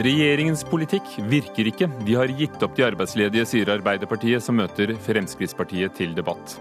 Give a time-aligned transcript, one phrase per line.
[0.00, 1.84] Regjeringens politikk virker ikke.
[2.06, 6.54] De har gitt opp de arbeidsledige, sier Arbeiderpartiet, som møter Fremskrittspartiet til debatt.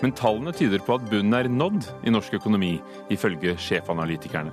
[0.00, 2.72] Men tallene tyder på at bunnen er nådd i norsk økonomi,
[3.14, 4.50] ifølge sjefanalytikerne.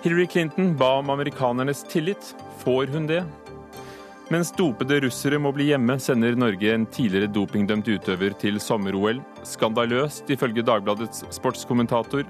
[0.00, 2.32] Hillary Clinton ba om amerikanernes tillit.
[2.62, 3.20] Får hun det?
[4.32, 9.20] Mens dopede russere må bli hjemme, sender Norge en tidligere dopingdømt utøver til sommer-OL.
[9.44, 12.24] Skandaløst, ifølge Dagbladets sportskommentator.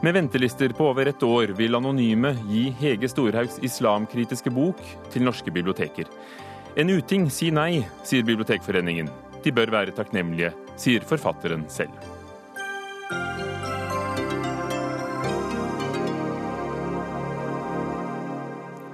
[0.00, 4.80] Med ventelister på over et år vil Anonyme gi Hege Storhaugs islamkritiske bok
[5.12, 6.10] til norske biblioteker.
[6.76, 9.08] En uting si nei, sier Bibliotekforeningen.
[9.40, 11.96] De bør være takknemlige, sier forfatteren selv.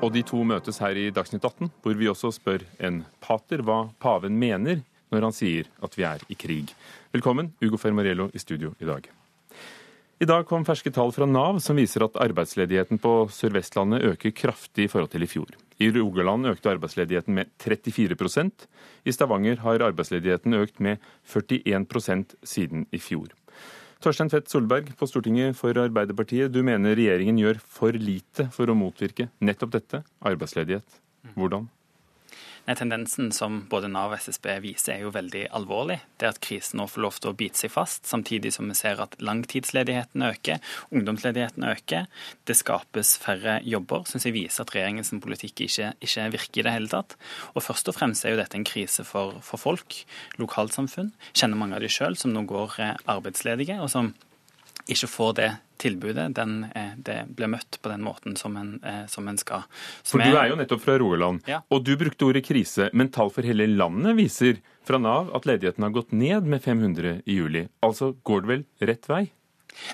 [0.02, 3.88] Og de to møtes her i Dagsnytt 18, hvor vi også spør en pater hva
[3.98, 6.71] paven mener når han sier at vi er i krig.
[7.10, 9.10] Velkommen, Ugo Fermarello i studio i dag.
[10.21, 14.87] I dag kom ferske tall fra Nav som viser at arbeidsledigheten på Sør-Vestlandet øker kraftig
[14.87, 15.51] i forhold til i fjor.
[15.82, 18.66] I Rogaland økte arbeidsledigheten med 34%
[19.09, 23.32] I Stavanger har arbeidsledigheten økt med 41% siden i fjor.
[24.02, 26.51] Torstein Fett Solberg på Stortinget for Arbeiderpartiet.
[26.51, 31.01] Du mener regjeringen gjør for lite for å motvirke nettopp dette, arbeidsledighet.
[31.37, 31.69] Hvordan?
[32.63, 35.96] Nei, Tendensen som både Nav og SSB viser, er jo veldig alvorlig.
[36.21, 39.02] Det at krisen nå får lov til å bite seg fast, samtidig som vi ser
[39.02, 40.63] at langtidsledigheten øker,
[40.95, 42.07] ungdomsledigheten øker.
[42.46, 46.77] Det skapes færre jobber, syns jeg viser at regjeringens politikk ikke, ikke, virker i det
[46.77, 47.19] hele tatt.
[47.57, 49.99] Og først og fremst er jo dette en krise for, for folk,
[50.38, 51.10] lokalsamfunn.
[51.35, 54.15] Kjenner mange av de sjøl som nå går eh, arbeidsledige, og som
[54.91, 55.51] ikke får det
[55.83, 59.65] tilbudet, den, eh, det blir møtt på den måten som en, eh, som en skal.
[60.02, 61.61] Som for du er jo nettopp fra Rogaland, ja.
[61.71, 65.83] og du brukte ordet krise, men tall for hele landet viser fra Nav at ledigheten
[65.83, 67.69] har gått ned med 500 i juli.
[67.83, 69.25] Altså går det vel rett vei?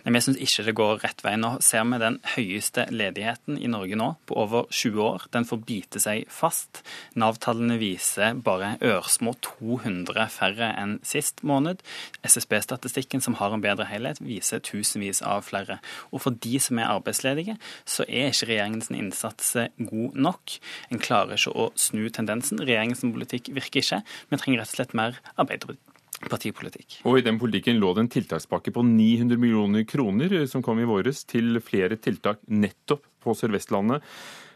[0.05, 1.35] Nei, Vi syns ikke det går rett vei.
[1.41, 5.27] Nå ser vi den høyeste ledigheten i Norge nå på over 20 år.
[5.35, 6.83] Den får bite seg fast.
[7.19, 11.83] Nav-tallene viser bare ørsmå 200 færre enn sist måned.
[12.27, 15.79] SSB-statistikken, som har en bedre helhet, viser tusenvis av flere.
[16.13, 17.59] Og for de som er arbeidsledige,
[17.89, 20.59] så er ikke regjeringens innsats god nok.
[20.93, 22.63] En klarer ikke å snu tendensen.
[22.63, 24.03] Regjeringens politikk virker ikke.
[24.29, 25.88] Vi trenger rett og slett mer Arbeiderparti
[26.27, 27.01] partipolitikk.
[27.07, 30.81] Og I den politikken lå det en tiltakspakke på 900 millioner kroner eh, som kom
[30.83, 34.05] i våres til flere tiltak nettopp på Sør-Vestlandet.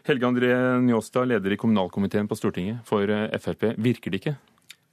[0.03, 3.71] Helge André Njåstad, leder i kommunalkomiteen på Stortinget for eh, Frp.
[3.77, 4.35] Virker det ikke?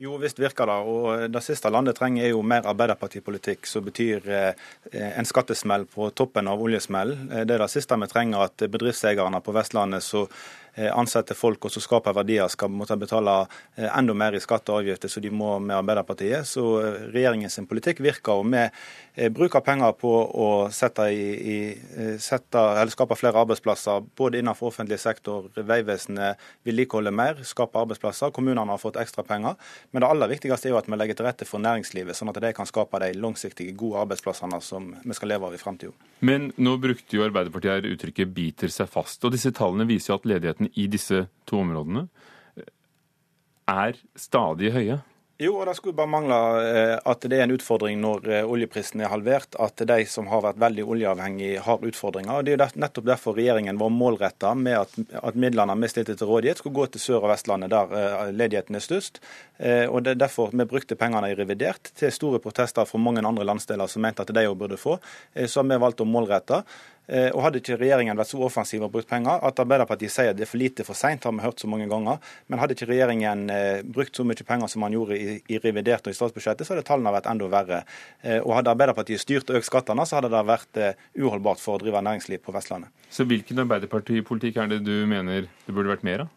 [0.00, 0.78] Jo visst virker det.
[0.88, 4.70] og Det siste landet trenger er jo mer arbeiderpartipolitikk som betyr eh,
[5.10, 7.12] en skattesmell på toppen av oljesmell.
[7.28, 11.72] Det er det siste vi trenger, at bedriftseierne på Vestlandet så Eh, ansette folk og
[11.75, 13.34] som skaper verdier, skal måtte betale
[13.76, 16.47] eh, enda mer i skatt og avgifter som de må med Arbeiderpartiet.
[16.48, 18.41] Så eh, regjeringens politikk virker.
[18.41, 21.58] og Vi bruker penger på å sette i, i,
[22.22, 22.62] sette,
[22.94, 28.32] skape flere arbeidsplasser, både innenfor offentlig sektor, Vegvesenet vedlikeholder mer, skaper arbeidsplasser.
[28.34, 29.58] Kommunene har fått ekstra penger.
[29.91, 32.41] Men det aller viktigste er jo at vi legger til rette for næringslivet, sånn at
[32.42, 35.97] de kan skape de langsiktige, gode arbeidsplassene som vi skal leve av i fremtiden.
[36.26, 39.25] Men nå brukte jo Arbeiderpartiet her uttrykket 'biter seg fast'.
[39.25, 42.09] og Disse tallene viser jo at ledigheten i disse to områdene
[43.71, 45.00] er stadig høye.
[45.41, 46.37] Jo, og det skulle bare mangle
[46.69, 50.43] eh, at det er en utfordring når eh, oljeprisen er halvert, at de som har
[50.44, 52.34] vært veldig oljeavhengige, har utfordringer.
[52.34, 56.19] Og Det er jo nettopp derfor regjeringen var målretta med at, at, midlene vi stilte
[56.20, 59.22] til rådighet, skulle gå til Sør- og Vestlandet, der eh, ledigheten er størst.
[59.60, 63.44] Og Det er derfor vi brukte pengene i revidert, til store protester fra mange andre
[63.44, 64.94] landsdeler som mente at de òg burde få.
[65.37, 66.62] Så har vi valgt å målrette.
[67.10, 70.44] Eh, og Hadde ikke regjeringen vært så offensiv og brukt penger At Arbeiderpartiet sier det
[70.47, 72.21] er for lite for seint, har vi hørt så mange ganger.
[72.47, 76.06] Men hadde ikke regjeringen eh, brukt så mye penger som man gjorde i, i revidert
[76.06, 77.82] og i statsbudsjettet, så hadde tallene vært enda verre.
[78.22, 80.82] Eh, og Hadde Arbeiderpartiet styrt og økt skattene, så hadde det vært
[81.19, 82.93] uholdbart for å drive næringsliv på Vestlandet.
[83.10, 86.37] Så hvilken Arbeiderpartipolitikk er det du mener det burde vært mer av?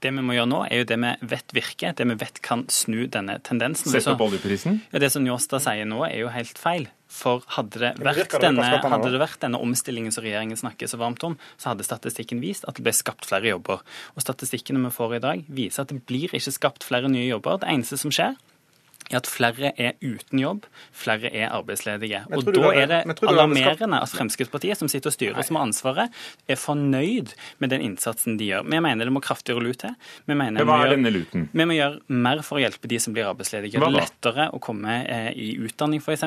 [0.00, 2.64] det vi må gjøre nå, er jo det vi vet virker, det vi vet kan
[2.72, 3.92] snu denne tendensen.
[3.92, 4.80] Sette opp oljeprisen?
[4.94, 6.88] Ja, Det som Njåstad sier nå, er jo helt feil.
[7.10, 11.24] For hadde det, vært denne, hadde det vært denne omstillingen som regjeringen snakker så varmt
[11.26, 13.82] om, så hadde statistikken vist at det ble skapt flere jobber.
[14.14, 17.58] Og statistikkene vi får i dag, viser at det blir ikke skapt flere nye jobber.
[17.64, 18.38] Det eneste som skjer,
[19.10, 20.66] er at flere er uten jobb,
[20.96, 22.22] flere er arbeidsledige.
[22.30, 26.58] Og Da er det alarmerende at Fremskrittspartiet, som sitter og styrer, som har ansvaret, er
[26.60, 28.66] fornøyd med den innsatsen de gjør.
[28.70, 29.94] Vi mener det må kraftigere lut til.
[30.26, 31.48] Vi mener Hva er denne luten?
[31.52, 33.80] Vi må gjøre mer for å hjelpe de som blir arbeidsledige.
[33.80, 36.26] Det er lettere å komme eh, i utdanning, f.eks.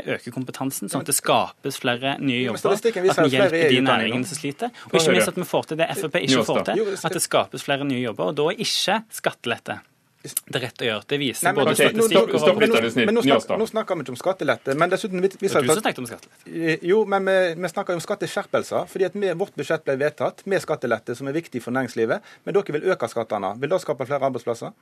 [0.00, 2.76] Øke kompetansen, sånn at det skapes flere nye jobber.
[2.76, 4.74] At vi hjelper de næringene som sliter.
[4.90, 7.64] Og ikke minst at vi får til det Frp ikke får til, at det skapes
[7.66, 8.32] flere nye jobber.
[8.32, 9.80] Og da er ikke skattelette
[10.20, 11.04] det er rett å gjøre.
[11.08, 12.84] Det viser Nei, men, både okay, statistikk og stopp litt, rapporter.
[12.84, 13.06] du snill.
[13.08, 14.74] Men nå, snakker, nå snakker vi ikke om skattelette.
[14.76, 16.74] Men dessuten, vi, vi, Det er du som tenkte om skattelette.
[16.90, 18.90] Jo, men vi, vi snakker om skatteskjerpelser.
[18.92, 22.26] fordi at vi, Vårt budsjett ble vedtatt med skattelette, som er viktig for næringslivet.
[22.44, 23.54] Men dere vil øke skattene.
[23.62, 24.74] Vil det skape flere arbeidsplasser?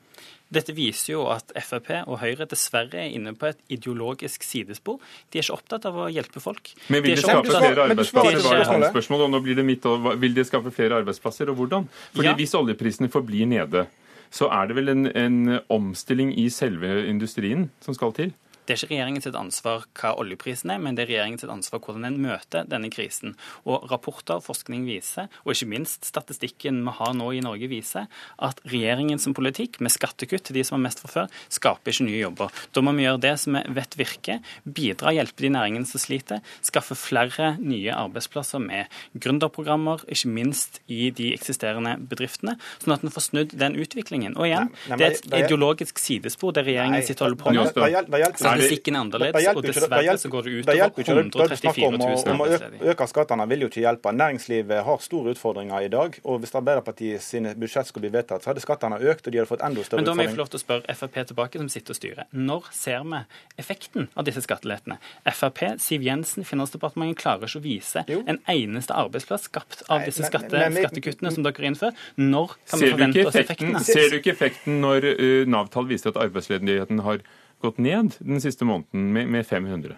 [0.59, 4.99] Dette viser jo at Frp og Høyre dessverre er inne på et ideologisk sidespor.
[5.31, 6.73] De er ikke opptatt av å hjelpe folk.
[6.89, 9.25] Men vil De de skape flere arbeidsplasser, Det var hans spørsmål.
[9.29, 9.87] Og nå blir det mitt,
[10.19, 11.87] vil de skape flere arbeidsplasser, og hvordan?
[12.11, 12.35] Fordi Ja.
[12.39, 13.87] Hvis oljeprisene forblir nede,
[14.31, 18.35] så er det vel en, en omstilling i selve industrien som skal til?
[18.69, 22.19] Det er ikke regjeringens ansvar hva oljeprisen er, men det er regjeringens ansvar hvordan en
[22.21, 23.33] møter denne krisen.
[23.65, 28.11] Og rapporter og forskning viser, og ikke minst statistikken vi har nå i Norge viser,
[28.45, 32.21] at regjeringens politikk med skattekutt til de som har mest fra før, skaper ikke nye
[32.21, 32.53] jobber.
[32.77, 36.45] Da må vi gjøre det som vi vet virker, bidra, hjelpe de næringene som sliter,
[36.61, 43.17] skaffe flere nye arbeidsplasser med gründerprogrammer, ikke minst i de eksisterende bedriftene, sånn at en
[43.17, 44.37] får snudd den utviklingen.
[44.37, 47.57] Og igjen, Nei, nei, det er et ideologisk sidespor det regjeringen sitter og holder på
[47.57, 48.58] med.
[48.59, 51.35] Statistikken er annerledes, og dessverre hjelper- så går det ut over hjelper ikke det- det
[51.39, 54.09] 134 om 000 å- å Øke skattene vil jo ikke hjelpe.
[54.13, 56.19] Næringslivet har store utfordringer i dag.
[56.25, 59.49] og Hvis Arbeiderpartiet sine budsjett skulle bli vedtatt, så hadde skattene økt, og de hadde
[59.49, 60.05] fått enda større utfordringer.
[60.05, 62.25] Men da må jeg få lov til å spørre Frp tilbake, som sitter og styrer.
[62.35, 63.19] Når ser vi
[63.59, 64.99] effekten av disse skattelettene?
[65.27, 68.23] Frp, Siv Jensen, Finansdepartementet klarer ikke å vise Jo.
[68.27, 71.95] en eneste arbeidsplass skapt av Nei, disse men- skatte, men- men- skattekuttene som dere innfører.
[72.19, 76.09] Når kan vi Ser forvente oss effekten, ser du ikke effekten når uh, Nav-tall viser
[76.09, 77.19] at arbeidsledigheten har
[77.63, 79.97] gått ned den siste måneden med, med 500?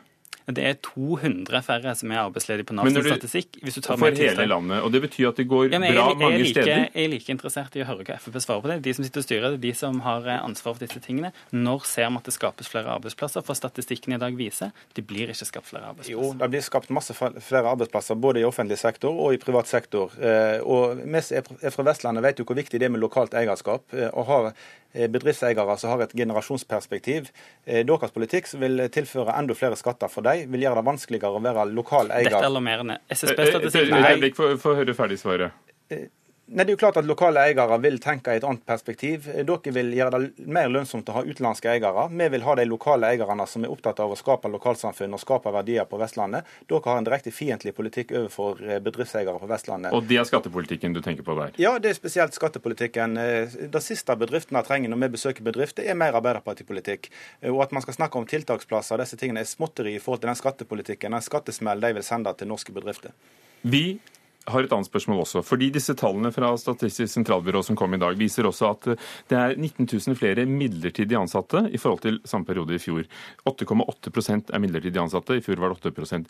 [0.50, 3.58] Det er 200 færre som er arbeidsledige på Men Navs når du- statistikk.
[3.62, 4.82] hvis du tar For med hele landet.
[4.82, 6.66] Og det betyr at det går Ja, jeg, bra jeg, jeg, mange er like, steder.
[6.66, 8.82] jeg er like interessert i å høre hva Frp svarer på det.
[8.82, 11.30] De som sitter og styrer, det er de som har eh, ansvar for disse tingene.
[11.52, 13.44] Når ser vi at det skapes flere arbeidsplasser?
[13.46, 16.18] For statistikken i dag viser det blir ikke skapt flere arbeidsplasser.
[16.18, 20.10] Jo, det blir skapt masse flere arbeidsplasser både i offentlig sektor og i privat sektor.
[20.18, 23.30] Eh, Og Vi som er fra Vestlandet vet jo hvor viktig det er med lokalt
[23.38, 23.86] eierskap.
[23.92, 24.52] Å Og har eh,
[24.92, 27.30] bedriftseiere som har et generasjonsperspektiv.
[27.64, 31.42] Eh, Deres politikk vil tilføre enda flere skatter for dem, vil gjøre det vanskeligere å
[31.44, 32.30] være lokal eier.
[32.30, 33.00] Dette er alarmerende.
[33.06, 35.52] Eh, eh, SSB-statistikken få få høre ferdig svaret.
[36.50, 39.28] Nei, Det er jo klart at lokale eiere vil tenke i et annet perspektiv.
[39.30, 42.08] Dere vil gjøre det mer lønnsomt å ha utenlandske eiere.
[42.10, 45.52] Vi vil ha de lokale eierne som er opptatt av å skape lokalsamfunn og skape
[45.54, 46.50] verdier på Vestlandet.
[46.66, 49.94] Dere har en direkte fiendtlig politikk overfor eh, bedriftseiere på Vestlandet.
[49.94, 51.54] Og det er skattepolitikken du tenker på der?
[51.62, 53.14] Ja, det er spesielt skattepolitikken.
[53.16, 57.12] Eh, Det siste bedriftene trenger når vi besøker bedrifter, er mer Arbeiderpartipolitikk.
[57.42, 60.26] Eh, Og at man skal snakke om tiltaksplasser og disse tingene er småtteri i forhold
[60.26, 63.14] til den skattepolitikken, den skattesmell de vil sende til norske bedrifter.
[63.62, 64.00] Vi
[64.48, 65.42] har et annet spørsmål også.
[65.44, 69.38] fordi disse Tallene fra Statistisk sentralbyrå som kom i dag, viser også at eh, det
[69.38, 73.04] er 19 000 flere midlertidig ansatte i forhold til samme periode i fjor.
[73.48, 76.26] 8,8% er midlertidig ansatte, i fjor var det 8%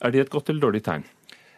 [0.00, 1.04] Er det et godt eller dårlig tegn?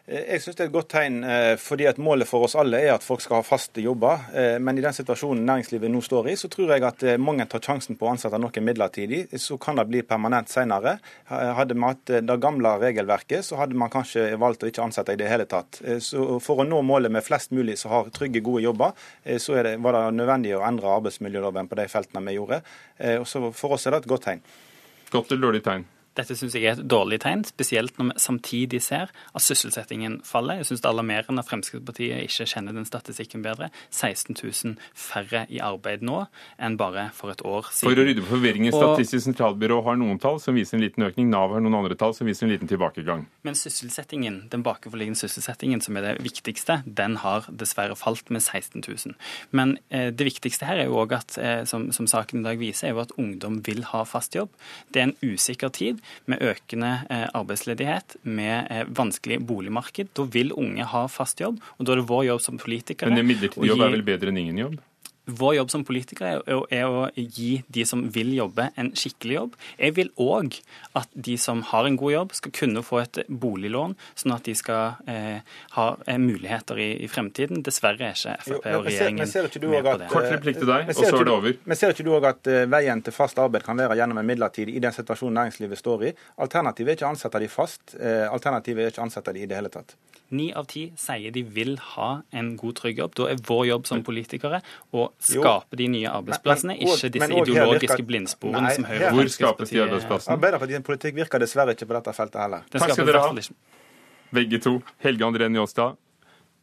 [0.07, 2.81] Eh, Jeg synes det er et godt tegn, eh, fordi at målet for oss alle
[2.83, 4.25] er at folk skal ha faste jobber.
[4.35, 7.61] Eh, Men i den situasjonen næringslivet nå står i, så tror jeg at mange tar
[7.61, 9.29] sjansen på å ansette noen midlertidig.
[9.39, 10.99] Så kan det bli permanent senere.
[11.29, 15.17] Hadde vi hatt det gamle regelverket, så hadde man kanskje valgt å ikke ansette i
[15.17, 15.81] det hele tatt.
[16.01, 18.93] Så For å nå målet med flest mulig som har trygge, gode jobber,
[19.39, 22.63] så det, var det nødvendig å endre arbeidsmiljøloven på de feltene vi gjorde.
[23.25, 24.41] Så For oss er det et godt tegn.
[25.11, 25.85] Godt eller dårlig tegn?
[26.13, 30.59] Dette syns jeg er et dårlig tegn, spesielt når vi samtidig ser at sysselsettingen faller.
[30.61, 33.71] Jeg syns det er alarmerende at Fremskrittspartiet ikke kjenner den statistikken bedre.
[33.89, 36.27] 16 000 færre i arbeid nå
[36.61, 37.89] enn bare for et år siden.
[37.89, 41.31] For å rydde på forvirringen, Statistisk sentralbyrå har noen tall som viser en liten økning.
[41.33, 43.25] Nav har noen andre tall som viser en liten tilbakegang.
[43.47, 48.85] Men sysselsettingen, den bakenforliggende sysselsettingen, som er det viktigste, den har dessverre falt med 16
[48.85, 49.17] 000.
[49.57, 52.61] Men eh, det viktigste her er jo òg at, eh, som, som saken i dag
[52.61, 54.53] viser, er jo at ungdom vil ha fast jobb.
[54.93, 60.13] Det er en usikker tid med økende eh, arbeidsledighet, med eh, vanskelig boligmarked.
[60.19, 63.25] Da vil unge ha fast jobb, og da er det vår jobb som politikere Men
[63.25, 64.81] en midlertidig jobb er vel bedre enn ingen jobb?
[65.27, 69.35] Vår jobb som politikere er, å- er å gi de som vil jobbe, en skikkelig
[69.37, 69.53] jobb.
[69.79, 70.57] Jeg vil òg
[70.99, 74.55] at de som har en god jobb, skal kunne få et boliglån, sånn at de
[74.59, 75.39] skal eh,
[75.77, 77.63] ha eh, muligheter i, i fremtiden.
[77.63, 80.09] Dessverre er ikke Frp og men ser- regjeringen ser med på det.
[80.11, 81.57] Kort replikk til deg, og så er det du- over.
[81.67, 84.27] Men ser ikke du òg at eh, veien til fast arbeid kan være gjennom en
[84.27, 86.13] midlertidig i den situasjonen næringslivet står i?
[86.43, 87.95] Alternativet er ikke å ansette de fast.
[88.01, 89.95] eh, Alternativet er ikke å ansette de i det hele tatt.
[90.33, 93.15] Ni av ti sier de vil ha en god, trygg jobb.
[93.15, 94.63] Da er vår jobb som politikere
[94.97, 95.11] å.
[95.21, 99.13] Skape de nye arbeidsplassene, Men- men- ikke disse ideologiske virker- blindsporene Nei, som Høyre og
[99.15, 100.33] Hvor skapes de arbeidsplassene?
[100.37, 102.63] Arbeiderpartiets politikk virker dessverre ikke på dette feltet heller.
[102.71, 103.35] Den Takk skal dere ha.
[104.33, 104.83] Begge to.
[105.03, 105.97] Helge André Njåstad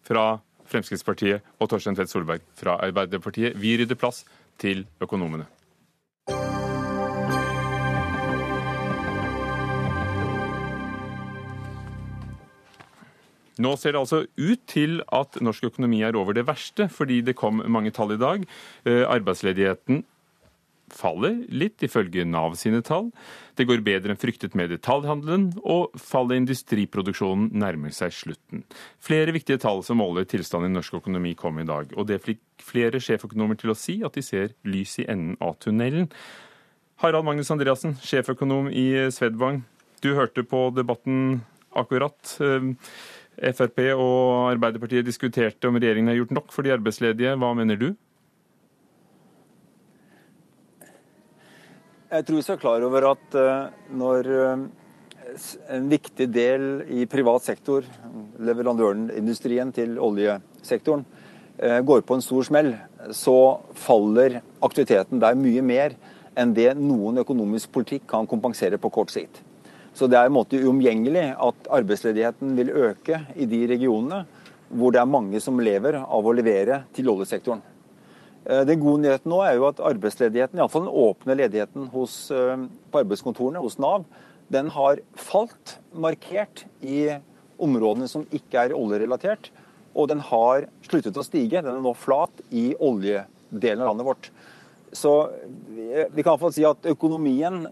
[0.03, 3.56] fra Fremskrittspartiet og Torstein Tvedt Solberg fra Arbeiderpartiet.
[3.56, 4.24] Vi rydder plass
[4.58, 5.46] til økonomene.
[13.59, 17.37] Nå ser det altså ut til at norsk økonomi er over det verste, fordi det
[17.39, 18.45] kom mange tall i dag.
[18.87, 20.03] Eh, Arbeidsledigheten
[20.93, 23.09] faller litt, ifølge Nav sine tall.
[23.57, 28.63] Det går bedre enn fryktet med detaljhandelen, og fallet i industriproduksjonen nærmer seg slutten.
[29.03, 32.41] Flere viktige tall som måler tilstanden i norsk økonomi kom i dag, og det fikk
[32.63, 36.09] flere sjeføkonomer til å si at de ser lys i enden av tunnelen.
[36.99, 39.63] Harald Magnus Andreassen, sjeføkonom i Swedbank.
[40.03, 41.41] Du hørte på debatten
[41.75, 42.35] akkurat.
[43.39, 47.38] Frp og Arbeiderpartiet diskuterte om regjeringen har gjort nok for de arbeidsledige.
[47.39, 47.89] Hva mener du?
[52.10, 54.62] Jeg tror vi skal klar over at eh, når eh,
[55.75, 57.86] en viktig del i privat sektor,
[58.41, 61.05] leverandørindustrien til oljesektoren,
[61.62, 62.72] eh, går på en stor smell,
[63.13, 63.38] så
[63.77, 65.93] faller aktiviteten der mye mer
[66.39, 69.43] enn det noen økonomisk politikk kan kompensere på kort sikt.
[70.00, 74.22] Så det er en måte uomgjengelig at arbeidsledigheten vil øke i de regionene
[74.70, 77.60] hvor det er mange som lever av å levere til oljesektoren.
[78.46, 82.63] Eh, den gode nyheten nå er jo at arbeidsledigheten, iallfall den åpne ledigheten hos, eh,
[82.94, 84.06] på arbeidskontorene hos Nav,
[84.53, 87.10] den har falt markert i
[87.60, 89.51] områdene som ikke er oljerelatert.
[89.98, 91.60] Og den har sluttet å stige.
[91.60, 94.29] Den er nå flat i oljedelen av landet vårt.
[94.94, 95.12] Så
[95.75, 97.68] vi kan iallfall si at økonomien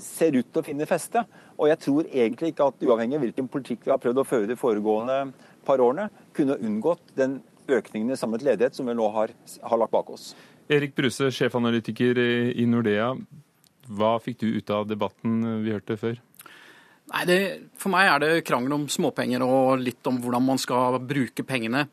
[0.00, 1.22] ser ut til å finne feste.
[1.56, 4.50] Og jeg tror egentlig ikke at uavhengig av hvilken politikk vi har prøvd å føre
[4.50, 5.18] de foregående
[5.66, 9.94] par årene, kunne unngått den økningen i samlet ledighet som vi nå har, har lagt
[9.94, 10.30] bak oss.
[10.70, 13.12] Erik Bruse, sjefanalytiker i Nordea.
[13.86, 16.18] Hva fikk du ut av debatten vi hørte før?
[17.06, 17.38] Nei, det,
[17.78, 21.84] For meg er det krangel om småpenger og litt om hvordan man skal bruke pengene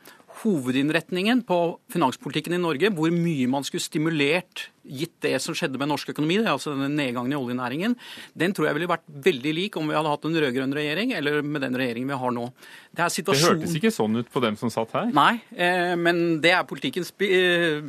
[0.42, 1.58] hovedinnretningen på
[1.94, 6.42] finanspolitikken i Norge, hvor mye man skulle stimulert gitt det som skjedde med norsk økonomi,
[6.50, 7.96] altså denne nedgangen i oljenæringen,
[8.36, 11.40] den tror jeg ville vært veldig lik om vi hadde hatt en rød-grønn regjering eller
[11.46, 12.50] med den regjeringen vi har nå.
[12.92, 15.14] Det, det, hørtes ikke sånn ut på dem som satt her?
[15.16, 17.80] Nei, eh, men det er politikkens eh,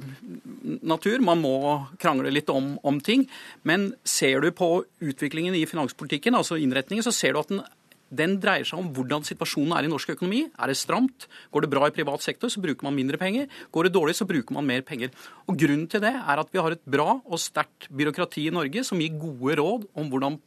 [0.86, 1.18] natur.
[1.24, 1.56] Man må
[2.00, 3.26] krangle litt om, om ting.
[3.66, 7.64] Men ser du på utviklingen i finanspolitikken, altså innretningen, så ser du at den
[8.12, 10.44] den dreier seg om hvordan situasjonen er i norsk økonomi.
[10.60, 11.28] Er det stramt?
[11.54, 13.48] Går det bra i privat sektor, så bruker man mindre penger.
[13.74, 15.12] Går det dårlig, så bruker man mer penger.
[15.48, 18.84] Og Grunnen til det er at vi har et bra og sterkt byråkrati i Norge
[18.86, 20.40] som gir gode råd om hvordan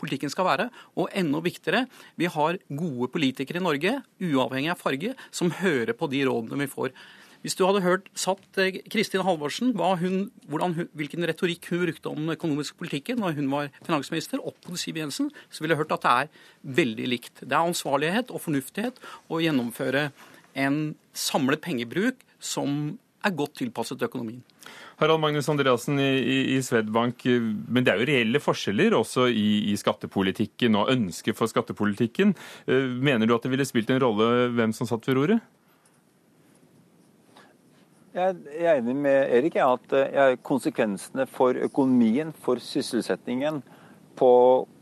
[0.00, 0.68] politikken skal være.
[0.96, 6.08] Og enda viktigere, vi har gode politikere i Norge, uavhengig av farge, som hører på
[6.12, 6.96] de rådene vi får.
[7.42, 10.18] Hvis du hadde hørt satt eh, Kristin Halvorsen, hun,
[10.50, 14.78] hun, hvilken retorikk hun brukte om den økonomiske politikken når hun var finansminister, opp på
[14.78, 16.30] Siv Jensen, så ville jeg hørt at det er
[16.82, 17.42] veldig likt.
[17.42, 20.10] Det er ansvarlighet og fornuftighet å gjennomføre
[20.58, 20.78] en
[21.16, 24.42] samlet pengebruk som er godt tilpasset økonomien.
[25.00, 29.72] Harald Magnus Andreassen i, i, i, Swedbank, men det er jo reelle forskjeller også i,
[29.72, 32.36] i, skattepolitikken og ønsket for skattepolitikken.
[32.70, 35.50] Eh, mener du at det ville spilt en rolle hvem som satt ved roret?
[38.12, 43.62] Jeg er enig med Erik i at eh, konsekvensene for økonomien, for sysselsettingen,
[44.20, 44.32] på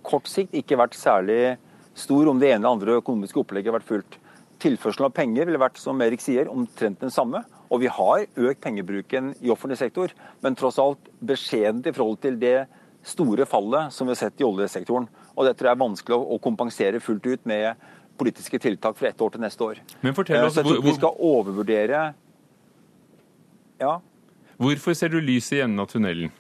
[0.03, 1.55] kort sikt ikke vært særlig
[1.95, 4.19] stor om det ene eller andre økonomiske opplegget har vært fulgt.
[4.61, 7.45] Tilførselen av penger ville vært, som Erik sier, omtrent den samme.
[7.71, 10.11] Og vi har økt pengebruken i offentlig sektor,
[10.43, 12.65] men tross alt beskjedent i forhold til det
[13.07, 15.07] store fallet som vi har sett i oljesektoren.
[15.37, 17.79] Og det tror jeg er vanskelig å kompensere fullt ut med
[18.21, 19.79] politiske tiltak fra ett år til neste år.
[20.03, 22.03] Men fortell oss, eh, Så jeg tror ikke vi skal overvurdere
[23.81, 23.97] ja.
[24.61, 26.33] Hvorfor ser du lyset i enden av tunnelen?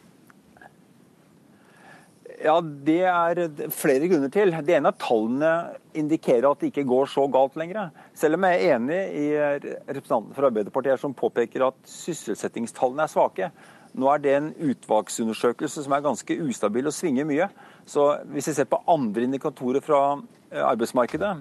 [2.40, 3.40] Ja, Det er
[3.72, 4.54] flere grunner til.
[4.64, 5.52] Det ene er at tallene
[5.96, 7.90] indikerer at det ikke går så galt lenger.
[8.16, 13.50] Selv om jeg er enig i representanten fra Arbeiderpartiet som påpeker at sysselsettingstallene er svake.
[13.92, 17.48] Nå er det en utvalgsundersøkelse som er ganske ustabil og svinger mye.
[17.84, 21.34] Så hvis vi ser på andre indikatorer fra eh, arbeidsmarkedet,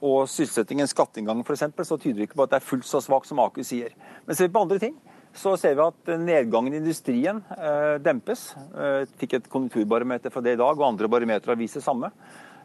[0.00, 3.28] og sysselsettingen, skatteinngang f.eks., så tyder det ikke på at det er fullt så svakt
[3.28, 3.92] som AKU sier.
[4.24, 4.94] Men ser vi på andre ting,
[5.36, 8.50] så ser vi at nedgangen i industrien eh, dempes.
[8.74, 12.10] Jeg fikk et konjunkturbarometer fra det i dag, og andre barometere viser samme.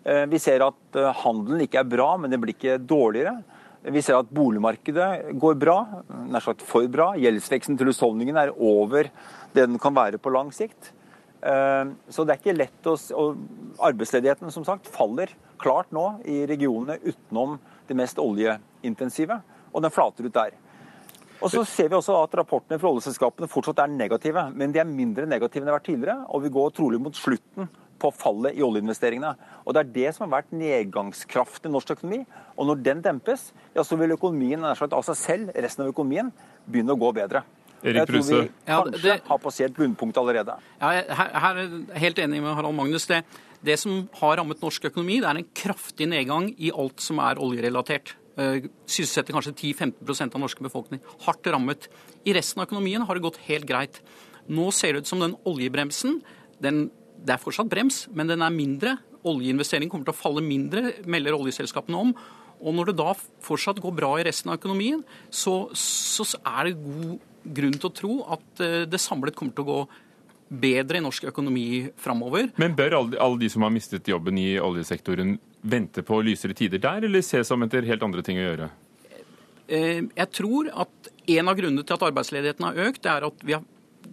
[0.04, 3.38] Eh, vi ser at eh, handelen ikke er bra, men det blir ikke dårligere.
[3.94, 5.78] Vi ser at boligmarkedet går bra,
[6.32, 7.12] nær sagt for bra.
[7.20, 9.10] Gjeldsveksten til husholdningene er over
[9.54, 10.94] det den kan være på lang sikt.
[11.44, 13.40] Eh, så det er ikke lett å og
[13.84, 17.58] Arbeidsledigheten som sagt faller klart nå i regionene utenom
[17.90, 19.40] det mest oljeintensive,
[19.74, 20.54] og den flater ut der.
[21.44, 24.88] Og så ser vi også at Rapportene fra oljeselskapene fortsatt er negative, men de er
[24.88, 27.68] mindre negative enn de har vært tidligere, og vi går trolig mot slutten
[28.00, 29.34] på fallet i oljeinvesteringene.
[29.66, 32.22] Og Det er det som har vært nedgangskraften i norsk økonomi.
[32.58, 36.32] Og når den dempes, ja, så vil økonomien av seg selv, resten av økonomien,
[36.68, 37.44] begynne å gå bedre.
[37.84, 39.16] Erik jeg tror vi kanskje ja, det...
[39.28, 40.56] har passert bunnpunktet allerede.
[40.80, 43.08] Ja, her, her er jeg helt enig med Harald Magnus.
[43.10, 43.22] Det,
[43.66, 47.42] det som har rammet norsk økonomi, det er en kraftig nedgang i alt som er
[47.44, 48.16] oljerelatert.
[48.40, 51.04] Eh, sysselsetter kanskje 10-15% av norske befolkning.
[51.28, 51.90] Hardt rammet.
[52.26, 54.00] I resten av økonomien har det gått helt greit.
[54.48, 56.22] Nå ser det ut som den oljebremsen
[56.64, 56.90] den,
[57.24, 58.98] Det er fortsatt brems, men den er mindre.
[59.24, 62.10] Oljeinvesteringen kommer til å falle mindre, melder oljeselskapene om.
[62.60, 63.14] Og når det da
[63.44, 67.96] fortsatt går bra i resten av økonomien, så, så er det god grunn til å
[67.96, 69.80] tro at eh, det samlet kommer til å gå
[70.64, 72.52] bedre i norsk økonomi framover.
[72.62, 76.82] Men bør alle, alle, de som har mistet jobben i oljesektoren vente på lysere tider
[76.84, 78.70] der, eller se som etter helt andre ting å gjøre?
[79.68, 83.56] Eh, jeg tror at en av grunnene til at arbeidsledigheten har økt, er at vi
[83.58, 83.64] har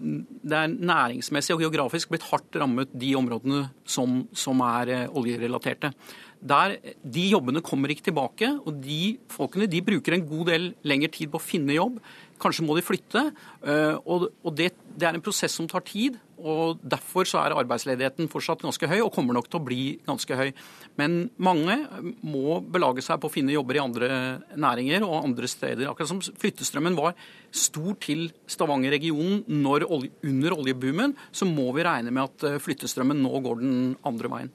[0.01, 5.93] det er næringsmessig og geografisk blitt hardt rammet de områdene som, som er eh, oljerelaterte.
[6.41, 11.11] Der, de jobbene kommer ikke tilbake, og de folkene de bruker en god del lengre
[11.13, 11.99] tid på å finne jobb.
[12.41, 13.23] Kanskje må de flytte.
[13.61, 16.17] Eh, og det, er en prosess som tar tid.
[16.41, 20.39] og Derfor så er arbeidsledigheten fortsatt ganske høy, og kommer nok til å bli ganske
[20.39, 20.53] høy.
[21.01, 21.77] Men mange
[22.25, 24.11] må belage seg på å finne jobber i andre
[24.57, 25.91] næringer og andre steder.
[25.91, 27.19] Akkurat som flyttestrømmen var
[27.53, 33.61] stor til Stavanger-regionen under oljeboomen, så må vi regne med at eh, flyttestrømmen nå går
[33.61, 33.79] den
[34.09, 34.55] andre veien.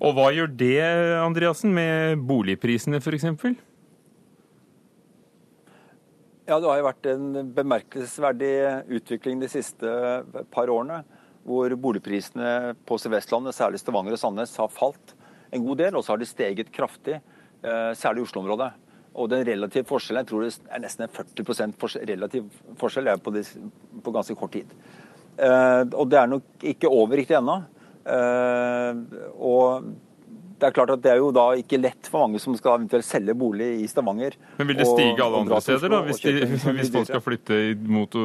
[0.00, 0.78] Og hva gjør det,
[1.20, 3.60] Andreassen, med boligprisene f.eks.?
[6.50, 8.54] Ja, Det har jo vært en bemerkelsesverdig
[8.96, 9.90] utvikling de siste
[10.50, 11.04] par årene.
[11.46, 15.14] Hvor boligprisene på Sør-Vestlandet, særlig Stavanger og Sandnes, har falt
[15.54, 15.94] en god del.
[15.94, 17.20] Og så har de steget kraftig,
[17.62, 18.72] eh, særlig i Oslo-området.
[19.14, 22.50] Og den relative forskjellen, jeg tror det er nesten en 40 forskjell, relativ
[22.82, 23.46] forskjell på, det,
[24.02, 24.66] på ganske kort tid.
[25.38, 27.60] Eh, og det er nok ikke over riktig ennå.
[28.10, 28.94] Eh,
[29.38, 29.94] og
[30.60, 33.06] det er klart at det er jo da ikke lett for mange som skal eventuelt
[33.06, 34.36] selge bolig i Stavanger.
[34.58, 36.34] Men vil det stige alle andre steder, da, hvis, de,
[36.76, 38.16] hvis folk skal flytte mot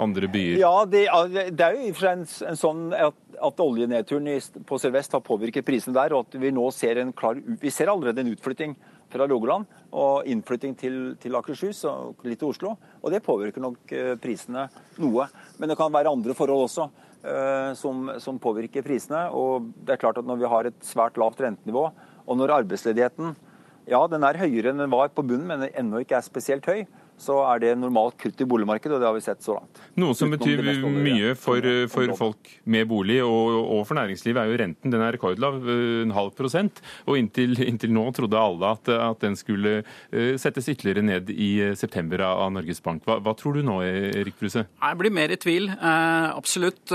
[0.00, 0.58] andre byer?
[0.62, 1.04] Ja, det,
[1.50, 4.30] det er jo i og for seg en, en sånn at, at oljenedturen
[4.68, 7.90] på Sør-Vest har påvirket prisene der, og at vi nå ser en klar Vi ser
[7.90, 8.76] allerede en utflytting
[9.14, 12.74] fra Rogaland og innflytting til, til Akershus og litt til Oslo.
[13.02, 14.66] Og det påvirker nok eh, prisene
[15.02, 15.28] noe.
[15.58, 16.88] Men det kan være andre forhold også.
[17.24, 19.22] Eh, som, som, påvirker prisene.
[19.32, 21.86] Og det er klart at når vi har et svært lavt rentenivå,
[22.24, 23.32] og når arbeidsledigheten
[23.88, 26.84] ja, den er høyere enn den var på bunnen, men ennå ikke er spesielt høy,
[27.20, 29.80] så er det normalt kutt i boligmarkedet, og det har vi sett så langt.
[30.00, 34.58] Noe som betyr mye for, for, folk med bolig og, og, for næringslivet, er jo
[34.60, 34.92] renten.
[34.92, 36.82] Den er rekordlav, eh, en halv prosent.
[37.06, 41.50] Og inntil, inntil nå trodde alle at, at, den skulle eh, settes ytterligere ned i
[41.68, 43.04] eh, september av Norges Bank.
[43.06, 44.66] Hva, hva tror du nå, Erik Bruse?
[44.66, 45.70] Jeg blir mer i tvil.
[45.72, 46.92] Eh, absolutt.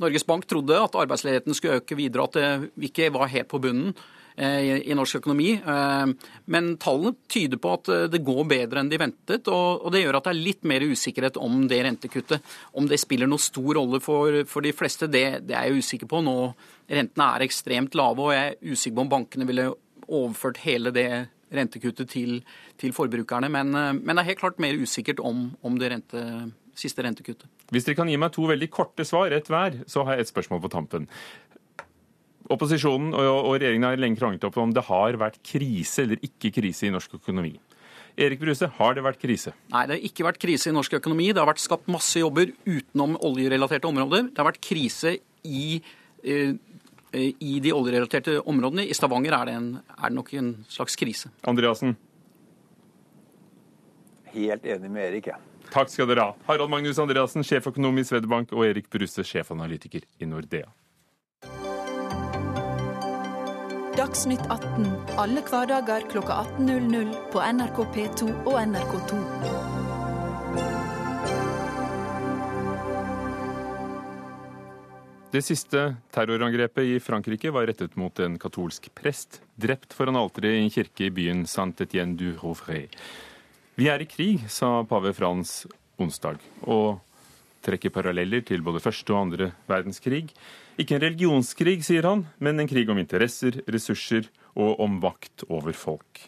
[0.00, 3.94] Norges Bank trodde at arbeidsledigheten skulle øke videre, at vi ikke var helt på bunnen.
[4.36, 5.52] Eh, i norsk økonomi.
[5.62, 6.06] Eh,
[6.50, 10.18] men tallene tyder på at eh, det går bedre enn de ventet, og det gjør
[10.18, 12.56] at det er litt mer usikkerhet om det rentekuttet.
[12.74, 14.34] Om det spiller noen stor rolle for,
[14.66, 16.24] de fleste, det, er jeg usikker på.
[16.26, 16.34] Nå
[16.84, 19.70] Rentene er ekstremt lave, og jeg er usikker på om bankene ville
[20.04, 21.06] overført hele det
[21.54, 22.42] rentekuttet til,
[22.82, 23.48] til forbrukerne.
[23.48, 26.26] Men, men, det er helt klart mer usikkert om, om det rente,
[26.76, 27.48] siste rentekuttet.
[27.72, 30.34] Hvis dere kan gi meg to veldig korte svar, rett hver, så har jeg et
[30.34, 31.08] spørsmål på tampen.
[32.52, 36.88] Opposisjonen og regjeringen har lenge kranglet opp om det har vært krise eller ikke krise
[36.88, 37.54] i norsk økonomi.
[38.20, 39.54] Erik Bruse, har det vært krise?
[39.72, 41.32] Nei, det har ikke vært krise i norsk økonomi.
[41.34, 44.28] Det har vært skapt masse jobber utenom oljerelaterte områder.
[44.30, 45.80] Det har vært krise i,
[46.22, 46.52] eh,
[47.14, 48.86] i de oljerelaterte områdene.
[48.86, 51.32] I Stavanger er det, en, er det nok en slags krise.
[51.42, 51.96] Andreassen?
[54.34, 55.34] Helt enig med Erik, jeg.
[55.34, 55.70] Ja.
[55.74, 56.34] Takk skal dere ha.
[56.46, 60.68] Harald Magnus Andreassen, sjeføkonom i Swedbank, og Erik Bruse, sjefanalytiker i Nordea.
[64.04, 64.84] Dagsnytt 18
[65.16, 69.20] alle hverdager kl 18.00 på NRK P2 og NRK2.
[75.32, 80.60] Det siste terrorangrepet i Frankrike var rettet mot en katolsk prest, drept foran alteret i
[80.66, 82.90] en kirke i byen Saint-Étienne du Rouvray.
[83.80, 85.62] Vi er i krig, sa pave Frans
[85.96, 87.00] onsdag, og
[87.64, 90.26] trekker paralleller til både første og andre verdenskrig.
[90.80, 95.74] Ikke en religionskrig, sier han, men en krig om interesser, ressurser og om vakt over
[95.76, 96.26] folk.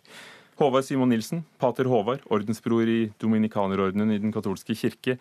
[0.56, 5.18] Håvard Simon Nilsen, pater Håvard, ordensbror i Dominikanerordenen i Den katolske kirke.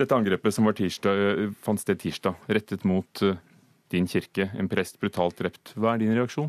[0.00, 3.36] Dette angrepet som tirsdag, eh, fant sted tirsdag, rettet mot eh,
[3.92, 5.74] din kirke, en prest brutalt drept.
[5.76, 6.48] Hva er din reaksjon?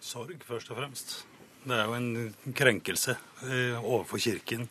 [0.00, 1.16] Sorg, først og fremst.
[1.64, 3.16] Det er jo en krenkelse
[3.48, 4.68] eh, overfor kirken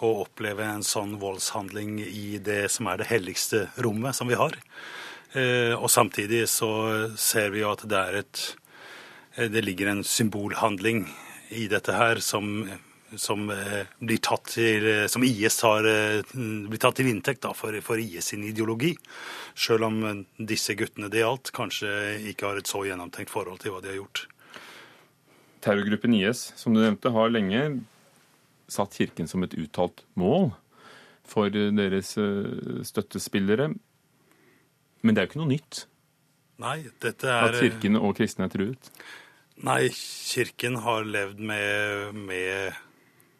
[0.00, 4.56] å oppleve en sånn voldshandling i det som er det helligste rommet som vi har.
[5.32, 6.70] Eh, og samtidig så
[7.20, 8.40] ser vi jo at det er et
[9.36, 11.04] eh, Det ligger en symbolhandling
[11.54, 12.64] i dette her som,
[13.14, 15.86] som eh, blir tatt til Som IS har
[16.32, 18.96] blir tatt til inntekt da, for, for IS sin ideologi.
[19.54, 21.94] Selv om disse guttene det gjaldt, kanskje
[22.32, 24.26] ikke har et så gjennomtenkt forhold til hva de har gjort.
[25.62, 27.64] Terrorgruppen IS, som du nevnte, har lenge
[28.70, 30.50] satt Kirken som et uttalt mål
[31.26, 33.70] for deres eh, støttespillere.
[35.00, 35.84] Men det er jo ikke noe nytt
[36.60, 38.90] Nei, dette er at kirken og kristne er truet.
[39.64, 42.76] Nei, kirken har levd med, med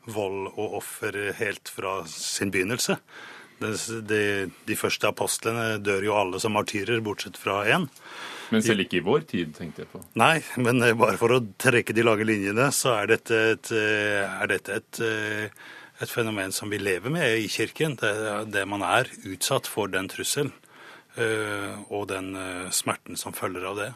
[0.09, 2.97] vold og offer helt fra sin begynnelse.
[3.61, 3.75] De,
[4.09, 4.23] de,
[4.65, 7.85] de første apostlene dør jo alle som martyrer, bortsett fra én.
[8.51, 10.01] Men selv ikke i vår tid, tenkte jeg på.
[10.19, 14.81] Nei, men bare for å trekke de lage linjene, så er dette et, er dette
[14.81, 15.03] et,
[16.03, 17.95] et fenomen som vi lever med i kirken.
[18.01, 18.11] Det,
[18.51, 20.51] det man er utsatt for den trusselen.
[21.19, 23.91] Eh, og den eh, smerten som følger av det.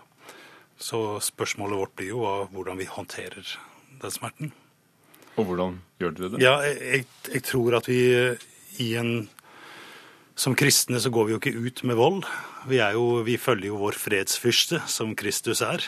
[0.82, 3.54] Så spørsmålet vårt blir jo hvordan vi håndterer
[4.02, 4.50] den smerten.
[5.38, 6.42] Og hvordan gjør dere det?
[6.42, 8.00] Ja, jeg, jeg tror at vi
[8.82, 9.28] i en
[10.34, 12.24] Som kristne så går vi jo ikke ut med vold.
[12.66, 15.84] Vi, jo, vi følger jo vår fredsfyrste, som Kristus er.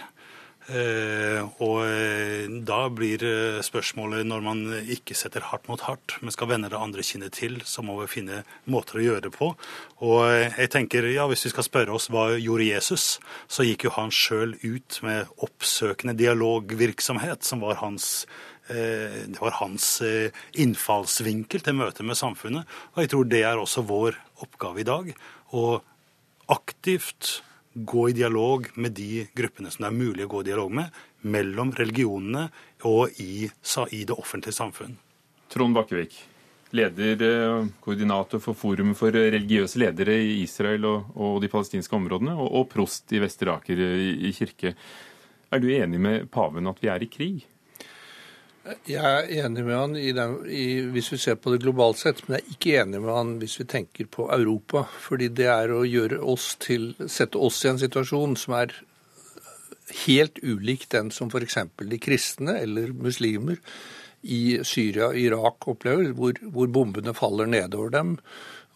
[0.67, 6.35] Eh, og eh, da blir eh, spørsmålet, når man ikke setter hardt mot hardt, men
[6.35, 9.53] skal vende det andre kinnet til, så må vi finne måter å gjøre det på.
[10.07, 13.07] Og jeg tenker, ja, hvis vi skal spørre oss hva gjorde Jesus,
[13.47, 18.27] så gikk jo han sjøl ut med oppsøkende dialogvirksomhet, som var hans
[18.67, 20.01] det var hans
[20.59, 22.67] innfallsvinkel til møtet med samfunnet.
[22.97, 25.11] Og jeg tror det er også vår oppgave i dag.
[25.57, 25.64] Å
[26.53, 27.40] aktivt
[27.77, 31.03] gå i dialog med de gruppene som det er mulig å gå i dialog med,
[31.27, 32.46] mellom religionene
[32.88, 34.96] og i, i det offentlige samfunn.
[35.53, 36.14] Trond Bakkevik,
[36.77, 42.37] leder, eh, koordinator for Forum for religiøse ledere i Israel og, og de palestinske områdene,
[42.37, 44.72] og, og prost i Vestre Aker i, i kirke.
[45.53, 47.44] Er du enig med paven at vi er i krig?
[48.87, 52.24] Jeg er enig med han i den, i, hvis vi ser på det globalt sett,
[52.26, 54.87] men jeg er ikke enig med han hvis vi tenker på Europa.
[55.05, 55.85] Fordi det er å
[56.26, 58.74] oss til, sette oss i en situasjon som er
[60.07, 61.59] helt ulik den som f.eks.
[61.79, 63.61] de kristne eller muslimer
[64.26, 68.16] i Syria og Irak opplever, hvor, hvor bombene faller nedover dem,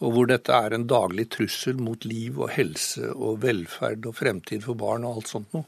[0.00, 4.62] og hvor dette er en daglig trussel mot liv og helse og velferd og fremtid
[4.64, 5.66] for barn og alt sånt noe.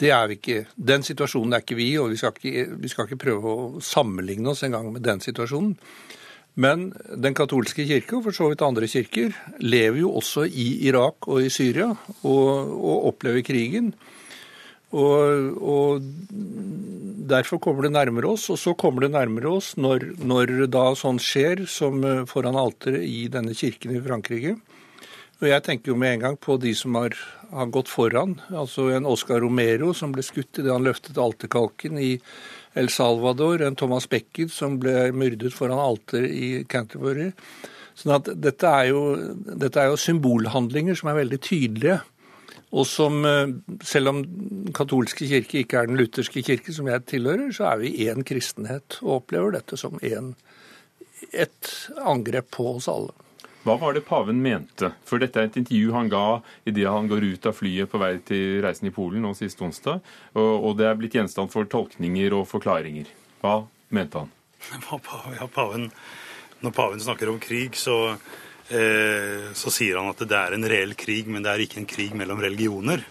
[0.00, 0.64] Det er vi ikke.
[0.74, 4.50] Den situasjonen er ikke vi, og vi skal ikke, vi skal ikke prøve å sammenligne
[4.50, 5.76] oss engang med den situasjonen.
[6.54, 11.26] Men den katolske kirke, og for så vidt andre kirker, lever jo også i Irak
[11.26, 13.94] og i Syria og, og opplever krigen.
[14.94, 16.10] Og, og,
[17.24, 21.22] Derfor kommer det nærmere oss, og så kommer det nærmere oss når, når da sånt
[21.24, 24.52] skjer som foran alteret i denne kirken i Frankrike.
[25.44, 27.12] Og jeg tenker jo med en gang på de som har,
[27.52, 28.38] har gått foran.
[28.48, 32.14] Altså en Oscar Romero som ble skutt idet han løftet alterkalken i
[32.80, 33.60] El Salvador.
[33.60, 37.26] En Thomas Becker som ble myrdet foran alteret i Canterbury.
[37.92, 39.02] Sånn at dette er, jo,
[39.44, 41.98] dette er jo symbolhandlinger som er veldig tydelige.
[42.72, 43.52] Og som, eh,
[43.84, 47.84] selv om den katolske kirke ikke er den lutherske kirke, som jeg tilhører, så er
[47.84, 50.32] vi én kristenhet og opplever dette som en,
[51.36, 53.12] et angrep på oss alle.
[53.64, 54.90] Hva var det paven mente?
[55.08, 56.24] For dette er et intervju han ga
[56.68, 60.02] idet han går ut av flyet på vei til reisen i Polen nå sist onsdag,
[60.36, 63.08] og det er blitt gjenstand for tolkninger og forklaringer.
[63.40, 64.32] Hva mente han?
[65.38, 65.88] Ja, paven,
[66.60, 68.16] når paven snakker om krig, så,
[68.68, 71.88] eh, så sier han at det er en reell krig, men det er ikke en
[71.88, 73.04] krig mellom religioner.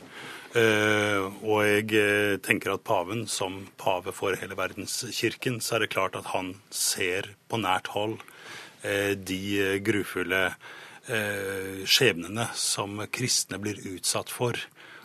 [0.53, 5.95] Uh, og jeg uh, tenker at paven, som pave for hele verdenskirken, så er det
[5.95, 8.32] klart at han ser på nært hold Eh,
[8.83, 10.41] de grufulle
[11.07, 14.57] eh, skjebnene som kristne blir utsatt for.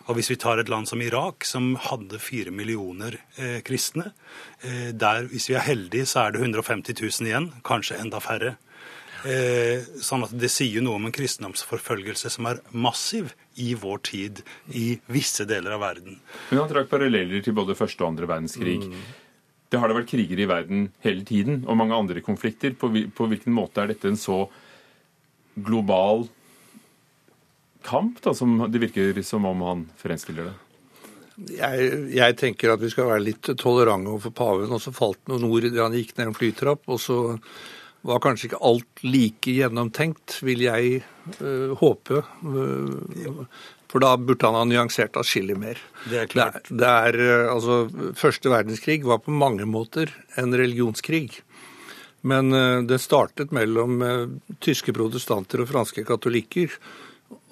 [0.08, 4.12] Og Hvis vi tar et land som Irak, som hadde fire millioner eh, kristne
[4.62, 8.56] eh, der, Hvis vi er heldige, så er det 150 000 igjen, kanskje enda færre.
[9.26, 14.42] Eh, sånn at Det sier noe om en kristendomsforfølgelse som er massiv i vår tid
[14.72, 16.20] i visse deler av verden.
[16.48, 18.78] Men han trakk paralleller til både første og andre verdenskrig.
[18.86, 19.02] Mm.
[19.68, 22.72] Det har det vært kriger i verden hele tiden, og mange andre konflikter.
[22.78, 24.46] På, hvilken måte er dette en så
[25.58, 26.24] global
[27.84, 30.56] kamp, da, som det virker som om han fremstiller det?
[31.54, 34.72] Jeg, jeg, tenker at vi skal være litt tolerante overfor paven.
[34.74, 36.82] Og så falt noen ord idet han gikk ned en flytrapp.
[36.90, 37.18] Og så
[38.08, 41.02] var kanskje ikke alt like gjennomtenkt, vil jeg
[41.38, 42.22] øh, håpe.
[42.42, 43.44] Uh,
[43.88, 45.80] for da burde han ha nyansert atskillig mer.
[46.08, 46.68] Det er klart.
[46.68, 47.78] Det, det er, eh, altså,
[48.18, 51.40] Første verdenskrig var på mange måter en religionskrig.
[52.28, 56.74] Men uh, det startet mellom uh, tyske protestanter og franske katolikker.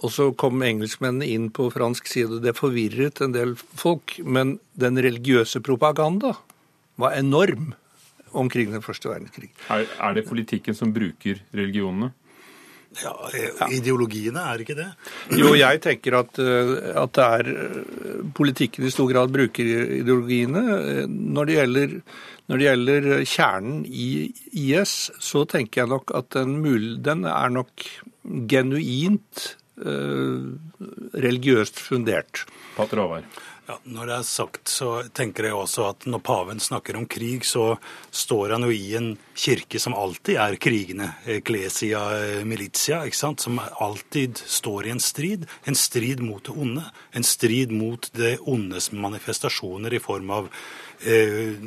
[0.05, 4.19] Og så kom engelskmennene inn på fransk side, det forvirret en del folk.
[4.25, 6.35] Men den religiøse propaganda
[7.01, 7.73] var enorm
[8.37, 9.53] omkring den første verdenskrig.
[9.73, 12.13] Er, er det politikken som bruker religionene?
[13.03, 14.87] Ja, Ideologiene er ikke det?
[15.37, 17.51] Jo, jeg tenker at, at det er
[18.37, 19.69] politikken i stor grad bruker
[20.01, 21.07] ideologiene.
[21.07, 22.01] Når det gjelder
[22.47, 24.09] når det gjelder kjernen i
[24.55, 26.61] IS, så tenker jeg nok at den,
[27.03, 27.87] den er nok
[28.47, 29.57] genuint
[31.27, 32.47] religiøst fundert.
[32.77, 33.27] Pater Håvard.
[33.67, 37.43] Ja, når det er sagt, så tenker jeg også at når paven snakker om krig,
[37.43, 37.73] så
[38.15, 41.09] står han jo i en kirke som alltid er krigende.
[41.35, 42.05] Eklesia
[42.47, 43.43] militia, ikke sant?
[43.43, 45.49] som alltid står i en strid.
[45.67, 46.85] En strid mot det onde.
[47.11, 50.47] En strid mot det ondes manifestasjoner i form av
[51.03, 51.59] eh,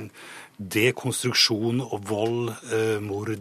[0.80, 3.36] dekonstruksjon og vold, eh, mord,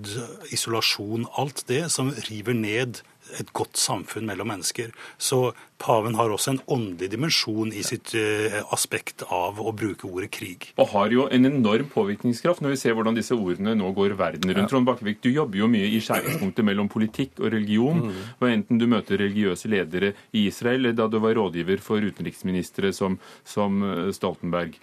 [0.51, 3.05] isolasjon, alt det som river ned
[3.41, 4.93] et godt samfunn mellom mennesker.
[5.21, 10.31] Så paven har også en åndelig dimensjon i sitt uh, aspekt av å bruke ordet
[10.35, 10.71] krig.
[10.81, 14.51] Og har jo en enorm påvirkningskraft når vi ser hvordan disse ordene nå går verden
[14.51, 14.65] rundt.
[14.65, 14.69] Ja.
[14.71, 18.09] Trond Bakkevik, du jobber jo mye i skjæringspunktet mellom politikk og religion.
[18.09, 18.23] Mm.
[18.41, 22.93] Og enten du møter religiøse ledere i Israel, eller da du var rådgiver for utenriksministre
[22.97, 24.77] som, som eh, Stoltenberg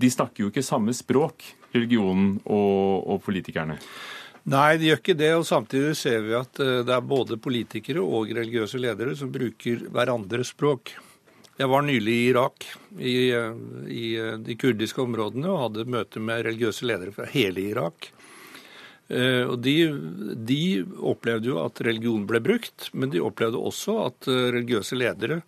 [0.00, 3.76] de snakker jo ikke samme språk, religionen og, og politikerne.
[4.48, 5.30] Nei, det gjør ikke det.
[5.36, 9.84] og Samtidig ser vi at eh, det er både politikere og religiøse ledere som bruker
[9.92, 10.94] hverandres språk.
[11.60, 12.64] Jeg var nylig i Irak,
[12.96, 13.60] i, eh,
[13.92, 18.12] i eh, de kurdiske områdene, og hadde møte med religiøse ledere fra hele Irak.
[19.10, 19.72] Og de,
[20.46, 25.40] de, opplevde jo at religion ble brukt, men de opplevde også at religiøse ledere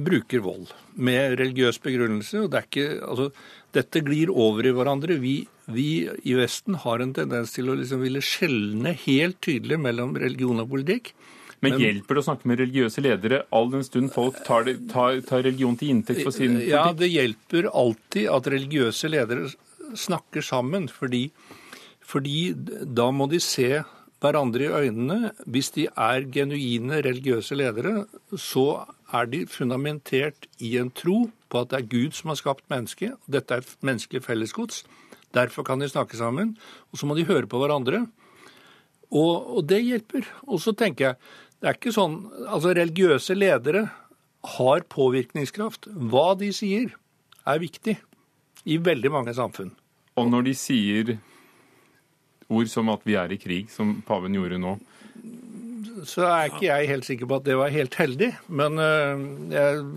[0.00, 2.40] bruker vold med religiøs begrunnelse.
[2.40, 3.26] og det er ikke, altså,
[3.72, 5.16] Dette glir over i hverandre.
[5.22, 5.36] Vi,
[5.72, 10.60] vi i Vesten har en tendens til å liksom ville skjelne helt tydelig mellom religion
[10.60, 11.14] og politikk.
[11.62, 15.20] Men, Men hjelper det å snakke med religiøse ledere all den stund folk tar, tar,
[15.22, 16.72] tar religion til inntekt for sin politikk?
[16.74, 19.52] Ja, det hjelper alltid at religiøse ledere
[19.94, 21.28] snakker sammen, fordi,
[22.02, 22.50] fordi
[22.82, 23.84] da må de se
[24.22, 25.32] hverandre i øynene.
[25.46, 28.66] Hvis de er genuine religiøse ledere, så
[29.14, 33.18] er de fundamentert i en tro på at det er Gud som har skapt mennesket.
[33.30, 34.82] Dette er menneskelig fellesgods.
[35.36, 36.56] Derfor kan de snakke sammen.
[36.92, 38.06] Og så må de høre på hverandre.
[39.12, 40.28] Og, og det hjelper.
[40.48, 42.16] Og så tenker jeg, det er ikke sånn
[42.48, 43.86] Altså, religiøse ledere
[44.56, 45.86] har påvirkningskraft.
[45.92, 46.96] Hva de sier,
[47.46, 47.96] er viktig
[48.70, 49.72] i veldig mange samfunn.
[50.18, 51.16] Og når de sier
[52.52, 54.76] ord som at vi er i krig, som paven gjorde nå,
[56.06, 58.28] så er ikke jeg helt sikker på at det var helt heldig.
[58.52, 59.22] Men uh,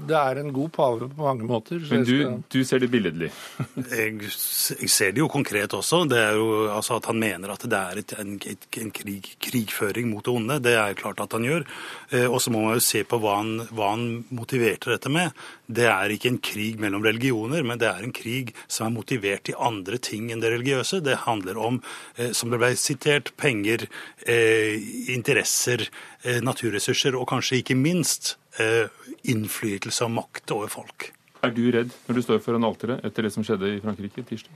[0.10, 1.82] det er en god pave på mange måter.
[1.90, 2.38] Men du, skal...
[2.52, 3.32] du, ser det billedlig?
[3.76, 6.04] jeg, jeg, ser det jo konkret også.
[6.10, 9.32] Det er jo altså At han mener at det er et, en, et, en krig,
[9.44, 10.60] krigføring mot det onde.
[10.64, 11.68] Det er klart at han gjør.
[12.14, 15.36] Uh, og så må man jo se på hva han, hva han motiverte dette med.
[15.66, 19.50] Det er ikke en krig mellom religioner, men det er en krig som er motivert
[19.52, 21.04] i andre ting enn det religiøse.
[21.06, 21.82] Det handler om,
[22.20, 23.86] uh, som det ble sitert, penger,
[24.26, 28.88] interesser Eh, naturressurser og kanskje ikke minst eh,
[29.30, 31.12] innflytelse og makt over folk.
[31.46, 34.56] Er du redd når du står foran alteret etter det som skjedde i Frankrike tirsdag?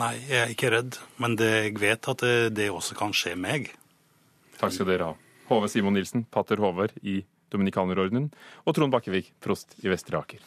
[0.00, 3.34] Nei, jeg er ikke redd, men det, jeg vet at det, det, også kan skje
[3.34, 3.72] meg.
[4.60, 5.18] Takk skal dere ha.
[5.50, 8.30] Hove Simon Nilsen, pater Håvard i Dominikanerordenen,
[8.62, 10.38] og Trond Bakkevik, prost i Vestre Aker.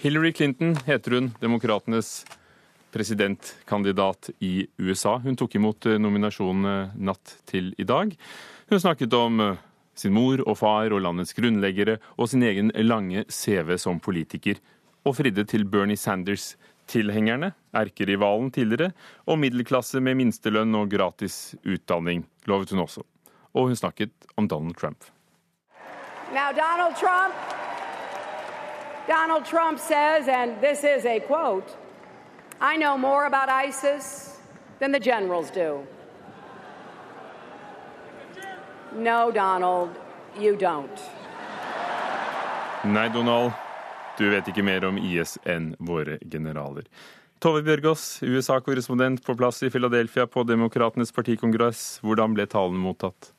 [0.00, 2.26] Hillary Clinton heter hun, demokratenes
[2.92, 5.18] presidentkandidat i USA.
[5.18, 8.14] Hun tok imot eh, nominasjonen eh, natt til i dag.
[8.70, 9.60] Hun snakket om eh,
[9.92, 14.56] sin mor og far og landets grunnleggere og sin egen lange CV som politiker,
[15.04, 18.94] og fridde til Bernie Sanders-tilhengerne, erkerivalen tidligere,
[19.28, 23.04] og middelklasse med minstelønn og gratis utdanning, lovet hun også.
[23.52, 25.04] Og hun snakket om Donald Trump.
[26.32, 27.59] Now, Donald Trump
[29.10, 31.76] Donald Trump says, and this is a quote
[32.60, 34.38] I know more about ISIS
[34.78, 35.84] than the generals do.
[38.94, 39.90] No, Donald,
[40.38, 41.00] you don't.
[42.84, 43.52] Nei, Donald,
[44.18, 46.86] du vet ikke mer om IS enn våre generaler.
[47.42, 51.98] Tove Bjørgaas, USA-korrespondent på plass i Philadelphia på Demokratenes partikongress.
[52.06, 53.32] Hvordan ble talen mottatt?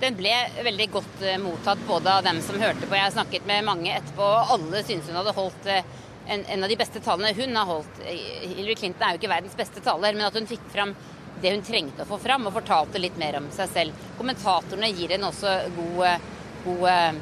[0.00, 0.32] Den ble
[0.64, 2.96] veldig godt eh, mottatt både av dem som hørte på.
[2.96, 5.88] Jeg har snakket med mange etterpå, og alle syntes hun hadde holdt eh,
[6.30, 8.00] en, en, av de beste talene hun har holdt.
[8.06, 10.94] Hillary Clinton er jo ikke verdens beste taler, men at hun fikk fram
[11.40, 14.06] det hun trengte å få fram, og fortalte litt mer om seg selv.
[14.16, 17.20] Kommentatorene gir henne også god, eh,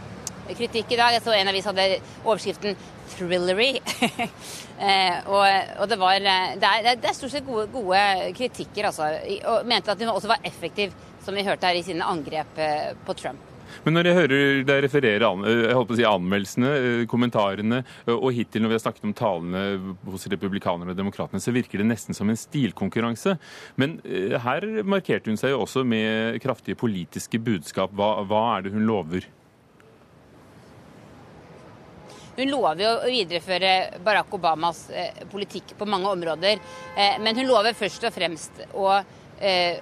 [0.55, 1.17] kritikk i dag.
[1.17, 1.89] Jeg så en avis hadde
[2.23, 3.81] overskriften 'Thrillery'.
[5.35, 5.45] og,
[5.81, 9.11] og, det var Det er, det er stort sett gode, gode kritikker, altså.
[9.51, 10.95] Og mente at hun også var effektiv
[11.25, 13.45] som vi hørte her i sine angrep eh, på Trump.
[13.85, 16.71] Men når jeg hører deg referere jeg holdt på å si anmeldelsene,
[17.11, 17.83] kommentarene,
[18.15, 19.65] og hittil når vi har snakket om talene
[20.09, 23.37] hos republikanerne og demokratene, så virker det nesten som en stilkonkurranse.
[23.77, 23.99] Men
[24.47, 27.93] her markerte hun seg jo også med kraftige politiske budskap.
[27.93, 29.29] Hva, hva er det hun lover?
[32.39, 33.71] Hun lover jo å videreføre
[34.07, 36.61] Barack Obamas eh, politikk på mange områder.
[36.95, 39.81] Eh, men hun lover først og fremst å eh,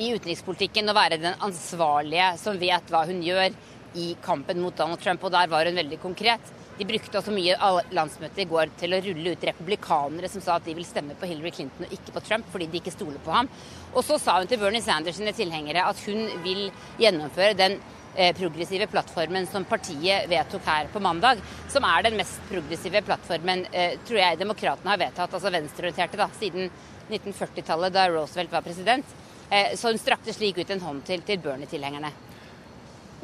[0.00, 3.52] i utenrikspolitikken å være den ansvarlige som vet hva hun gjør
[4.00, 5.26] i kampen mot Donald Trump.
[5.28, 6.56] Og der var hun veldig konkret.
[6.80, 10.56] De brukte også mye av landsmøtet i går til å rulle ut republikanere som sa
[10.56, 13.20] at de vil stemme på Hillary Clinton og ikke på Trump fordi de ikke stoler
[13.20, 13.50] på ham.
[13.92, 16.70] Og så sa hun til Bernie Sanders sine tilhengere at hun vil
[17.02, 17.80] gjennomføre den
[18.14, 21.38] Eh, progressive plattformen som partiet vedtok her på mandag,
[21.68, 26.26] som er den mest progressive plattformen eh, tror jeg demokratene har vedtatt, altså venstreorienterte, da,
[26.40, 26.66] siden
[27.06, 29.14] 1940-tallet, da Roosevelt var president.
[29.46, 32.10] Eh, så hun strakte slik ut en hånd til, til Bernie-tilhengerne.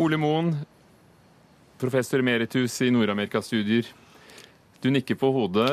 [0.07, 0.55] Ole Moen,
[1.81, 3.89] professor emeritus i Nord-Amerika-studier.
[4.85, 5.71] Du nikker på hodet.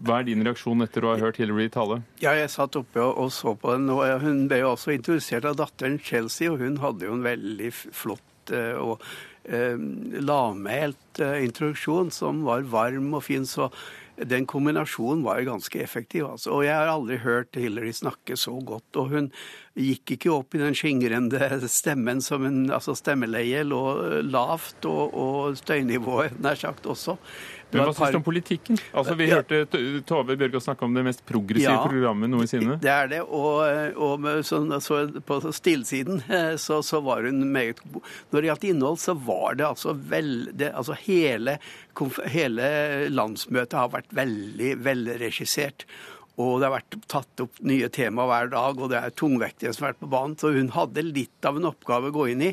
[0.00, 2.00] Hva er din reaksjon etter å ha hørt Hillary tale?
[2.22, 3.90] Ja, Jeg satt oppe og, og så på den.
[3.92, 7.70] og Hun ble jo også introdusert av datteren Chelsea, og hun hadde jo en veldig
[7.72, 9.02] flott Eh, og
[9.44, 9.78] eh,
[10.20, 13.46] lavmælt eh, introduksjon som var varm og fin.
[13.46, 13.70] Så
[14.28, 16.26] den kombinasjonen var ganske effektiv.
[16.26, 16.52] Altså.
[16.56, 18.98] Og jeg har aldri hørt Hillary snakke så godt.
[19.00, 19.30] Og hun
[19.78, 23.82] gikk ikke opp i den skingrende stemmen som en altså Stemmeleiet lå
[24.26, 27.16] lavt, og, og støynivået nær sagt også.
[27.70, 28.78] Men hva syns du om politikken?
[28.92, 29.62] Altså, Vi hørte
[30.08, 32.78] Tove Bjørgaas snakke om det mest progressive ja, programmet noensinne.
[32.82, 33.20] Det er det.
[33.24, 38.06] Og, og sånn, så på stillsiden eh, så, så, var hun meget god.
[38.30, 41.56] Når det gjaldt innhold, så var det altså veldig Altså hele,
[42.32, 42.70] hele
[43.10, 45.86] landsmøtet har vært veldig velregissert.
[46.40, 49.86] Og det har vært tatt opp nye tema hver dag, og det er tungvektige som
[49.86, 50.36] har vært på banen.
[50.40, 52.52] Så hun hadde litt av en oppgave å gå inn i,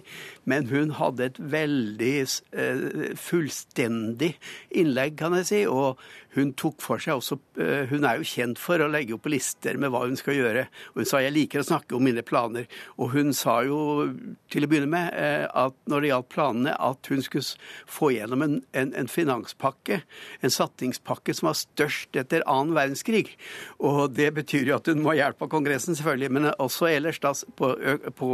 [0.49, 2.81] men hun hadde et veldig eh,
[3.21, 4.33] fullstendig
[4.81, 5.61] innlegg, kan jeg si.
[5.69, 6.01] Og
[6.37, 9.77] hun tok for seg også eh, Hun er jo kjent for å legge opp lister
[9.81, 10.67] med hva hun skal gjøre.
[10.93, 12.67] Hun sa jeg liker å snakke om mine planer.
[13.01, 13.79] Og hun sa jo
[14.53, 17.57] til å begynne med eh, at når det gjaldt planene, at hun skulle
[17.89, 20.01] få gjennom en, en, en finanspakke,
[20.45, 23.33] en sattingspakke som var størst etter annen verdenskrig.
[23.81, 27.21] Og det betyr jo at hun må ha hjelp av Kongressen, selvfølgelig, men også ellers
[27.23, 27.71] da på,
[28.17, 28.31] på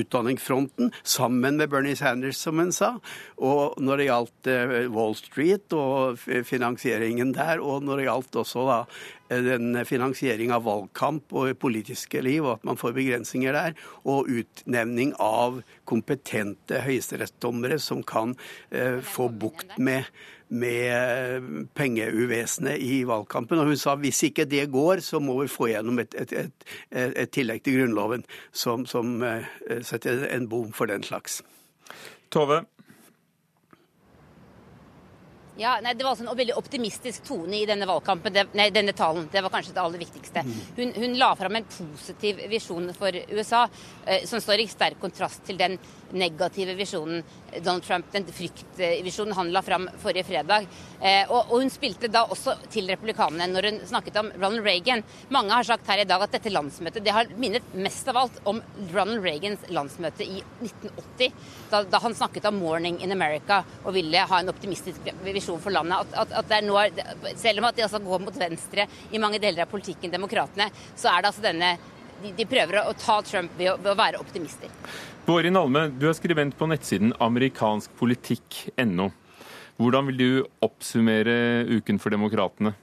[0.00, 2.94] utdanningsfronten, sammen med Bernie Sanders, som hun sa.
[3.36, 4.50] Og når det gjaldt
[4.94, 7.60] Wall Street og finansiering finansieringen der.
[7.60, 8.78] Og når det gjaldt også da
[9.30, 14.28] eh, den finansiering av valgkamp og politiske liv, og at man får begrensninger der, og
[14.28, 18.36] utnevning av kompetente høyesterettsdommere som kan
[18.70, 20.04] eh, få bukt med
[20.50, 21.44] med eh,
[21.78, 23.60] pengeuvesenet i valgkampen.
[23.60, 26.66] Og hun sa hvis ikke det går, så må vi få gjennom et, et, et,
[26.90, 29.46] et tillegg til Grunnloven som, som uh,
[29.86, 31.44] setter en bom for den slags.
[32.34, 32.64] Tove,
[35.60, 38.94] ja, nei, Det var også en veldig optimistisk tone i denne valgkampen, det, nei, denne
[38.96, 39.28] talen.
[39.32, 40.44] Det var kanskje det aller viktigste.
[40.46, 40.60] Mm.
[40.78, 43.66] Hun, hun la fram en positiv visjon for USA,
[44.06, 45.76] eh, som står i sterk kontrast til den
[46.16, 47.22] negative visjonen
[47.60, 50.66] Donald Trump, den fryktvisjonen han la fram forrige fredag.
[51.00, 55.02] Eh, og, og, hun spilte da også til republikanerne når hun snakket om Ronald Reagan.
[55.34, 58.40] Mange har sagt her i dag at dette landsmøtet det har minnet mest av alt
[58.48, 58.62] om
[58.94, 61.34] Ronald Reagans landsmøte i 1980,
[61.72, 65.74] da, da han snakket om 'Morning in America' og ville ha en optimistisk visjon for
[65.74, 65.98] landet.
[66.04, 69.22] At, at, at det er nå, selv om at de altså går mot venstre i
[69.22, 71.74] mange deler av politikken, demokratene, så er det altså denne
[72.20, 74.72] de, de prøver å ta Trump ved å, ved å være optimister.
[75.26, 79.10] Vårin Alme, du er skribent på nettsiden amerikanskpolitikk.no.
[79.80, 80.30] Hvordan vil du
[80.64, 82.74] oppsummere uken for demokratene?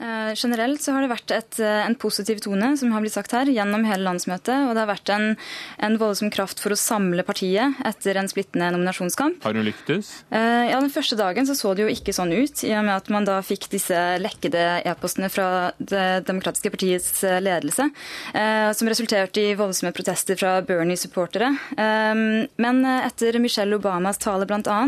[0.00, 3.32] Eh, generelt så har det vært et, eh, en positiv tone som har blitt sagt
[3.32, 4.66] her, gjennom hele landsmøtet.
[4.66, 5.36] Og det har vært en,
[5.78, 9.42] en voldsom kraft for å samle partiet etter en splittende nominasjonskamp.
[9.44, 10.24] Har hun lyktes?
[10.30, 12.96] Eh, ja, Den første dagen så, så det jo ikke sånn ut, i og med
[12.96, 17.84] at man da fikk disse lekkede e-postene fra Det demokratiske partiets ledelse,
[18.32, 21.48] som resulterte i voldsomme protester fra Bernie-supportere.
[21.76, 24.78] Men etter Michelle Obamas tale bl.a.,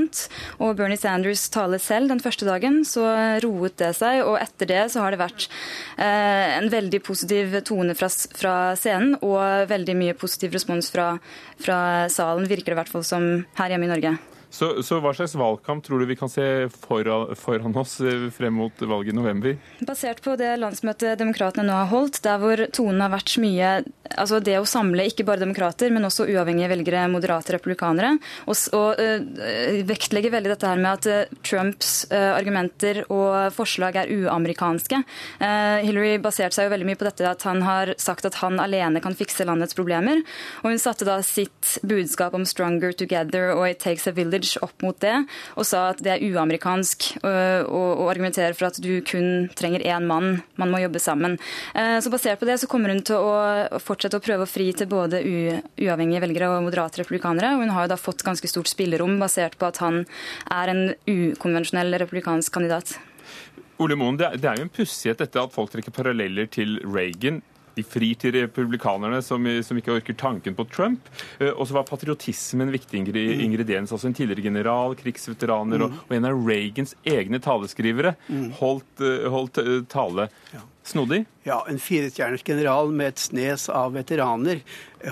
[0.58, 3.04] og Bernie Sanders' tale selv den første dagen, så
[3.44, 5.48] roet det seg, og etter det så har det vært
[5.98, 11.14] eh, en veldig positiv tone fra, fra, scenen og veldig mye positiv respons fra,
[11.60, 11.80] fra
[12.12, 13.28] salen, virker det i hvert fall som
[13.58, 14.16] her hjemme i Norge.
[14.54, 18.54] Så, så, hva slags valgkamp tror du vi kan se foran, foran oss eh, frem
[18.54, 19.56] mot valget i november?
[19.82, 23.72] Basert på det landsmøtet Demokratene nå har holdt, der hvor tonen har vært mye
[24.14, 28.12] altså det å samle ikke bare demokrater, men også uavhengige velgere, moderate republikanere.
[28.46, 33.96] Og, og øh, vektlegge veldig dette her med at uh, Trumps øh, argumenter og forslag
[33.98, 35.00] er uamerikanske.
[35.84, 39.02] Hillary baserte seg jo veldig mye på dette at han har sagt at han alene
[39.02, 40.22] kan fikse landets problemer.
[40.62, 44.84] Og hun satte da sitt budskap om 'stronger together' og 'it takes a village' opp
[44.84, 45.14] mot det,
[45.58, 50.42] og sa at det er uamerikansk å argumentere for at du kun trenger én mann,
[50.60, 51.36] man må jobbe sammen.
[51.74, 54.88] Så basert på det så kommer hun til å fortsette å prøve å fri til
[54.90, 57.54] både uavhengige velgere og moderate republikanere.
[57.54, 60.04] og Hun har jo da fått ganske stort spillerom basert på at han
[60.52, 62.96] er en ukonvensjonell republikansk kandidat.
[63.82, 67.42] Ole Moen, det er jo en pussighet dette at folk trekker paralleller til Reagan.
[67.74, 71.08] De frir til republikanerne som, som, ikke orker tanken på Trump.
[71.38, 73.92] Eh, og så var patriotisme en viktig ingrediens.
[73.92, 75.86] Altså en tidligere general, krigsveteraner mm.
[75.86, 78.46] og, og, en av Reagans egne taleskrivere mm.
[78.60, 80.28] holdt, eh, holdt eh, tale.
[80.84, 81.24] Snodig?
[81.42, 84.60] Ja, en firestjerners general med et snes av veteraner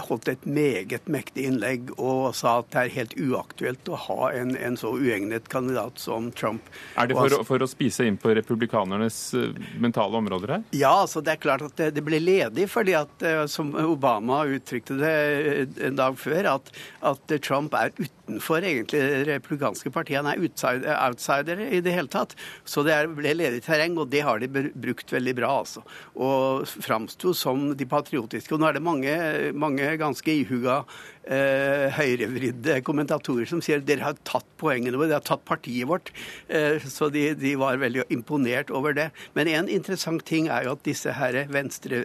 [0.00, 4.54] holdt et meget mektig innlegg og sa at det er helt uaktuelt å ha en,
[4.56, 6.68] en så uegnet kandidat som Trump.
[6.96, 10.66] Er det for, for, å spise inn på republikanernes eh, mentale områder her?
[10.76, 14.42] Ja, altså det er klart at det, det ble ledig fordi at, eh, som Obama
[14.48, 16.72] uttrykte det eh, en dag før, at,
[17.12, 20.22] at Trump er utenfor egentlig det republikanske partiet.
[20.22, 22.36] Han er outsider, outsider, i det hele tatt.
[22.64, 25.84] Så det ble ledig terreng, og det har de brukt veldig bra, altså.
[26.14, 28.54] Og framsto som de patriotiske.
[28.54, 29.16] Og nå er det mange,
[29.54, 30.82] mange ganske ihuga
[31.24, 36.12] eh, høyrevridde kommentatorer som sier dere har tatt poengene våre, dere har tatt partiet vårt.
[36.48, 39.10] Eh, så de, de, var veldig imponert over det.
[39.38, 42.04] Men en interessant ting er jo at disse her venstre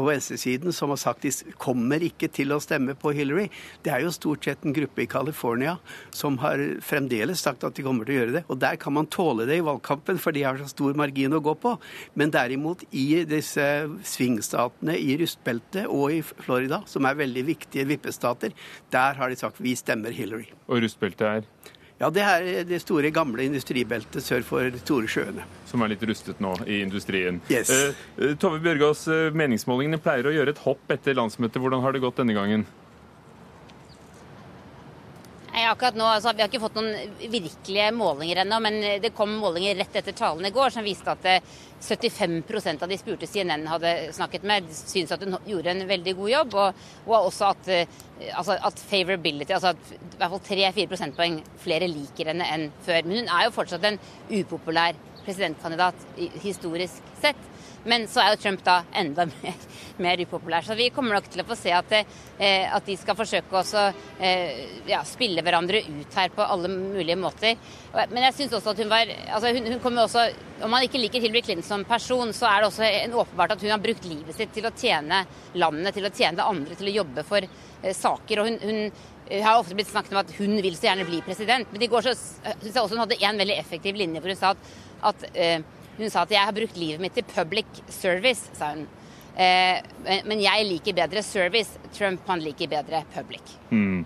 [0.00, 3.48] på venstresiden som har sagt de kommer ikke til å stemme på Hillary.
[3.84, 5.76] Det er jo stort sett en gruppe i California
[6.16, 8.44] som har fremdeles sagt at de kommer til å gjøre det.
[8.48, 11.42] Og der kan man tåle det i valgkampen, for de har så stor margin å
[11.44, 11.74] gå på.
[12.18, 13.66] Men derimot i disse
[14.14, 18.56] svingstatene i rustbeltet og i Florida, som er veldig viktige vippestater,
[18.94, 20.48] der har de sagt vi stemmer Hillary.
[20.70, 21.69] Og rustbeltet er?
[22.00, 25.44] Ja, det er det store, gamle industribeltet sør for de store sjøene.
[25.68, 27.42] Som er litt rustet nå i industrien.
[27.52, 27.68] Yes.
[28.16, 31.60] Uh, Tove Bjørgaas, uh, meningsmålingene pleier å gjøre et hopp etter landsmøtet.
[31.60, 32.64] Hvordan har det gått denne gangen?
[35.68, 39.78] Akkurat nå, altså, Vi har ikke fått noen virkelige målinger ennå, men det kom målinger
[39.80, 41.26] rett etter talen i går som viste at
[41.80, 46.32] 75% av de spurte CNN hadde snakket med, syntes at hun gjorde en veldig god
[46.34, 46.56] jobb.
[46.62, 47.70] Og, og også at,
[48.30, 53.06] altså, at favorability, altså at i hvert fall 3-4 prosentpoeng flere liker henne enn før.
[53.06, 54.00] Men hun er jo fortsatt en
[54.30, 56.06] upopulær presidentkandidat
[56.44, 57.49] historisk sett.
[57.84, 59.66] Men så er jo Trump da enda mer,
[60.04, 60.64] mer upopulær.
[60.66, 63.84] Så vi kommer nok til å få se at, eh, at de skal forsøke å
[64.20, 67.56] eh, ja, spille hverandre ut her på alle mulige måter.
[67.94, 70.28] Men jeg syns også at hun var altså hun, hun kommer også,
[70.60, 73.62] Om man ikke liker Hillary Clinton som person, så er det også en åpenbart at
[73.64, 75.22] hun har brukt livet sitt til å tjene
[75.56, 78.42] landet, til å tjene det andre, til å jobbe for eh, saker.
[78.42, 81.68] og hun, hun har ofte blitt snakket om at hun vil så gjerne bli president.
[81.72, 84.40] Men i går så syns jeg også hun hadde en veldig effektiv linje hvor hun
[84.40, 84.72] sa at,
[85.12, 85.60] at eh,
[86.00, 88.86] hun sa at 'jeg har brukt livet mitt til public service', sa hun.
[89.36, 89.80] Eh,
[90.24, 91.78] men jeg liker bedre service.
[91.94, 93.42] Trump han liker bedre public.
[93.70, 94.04] Mm.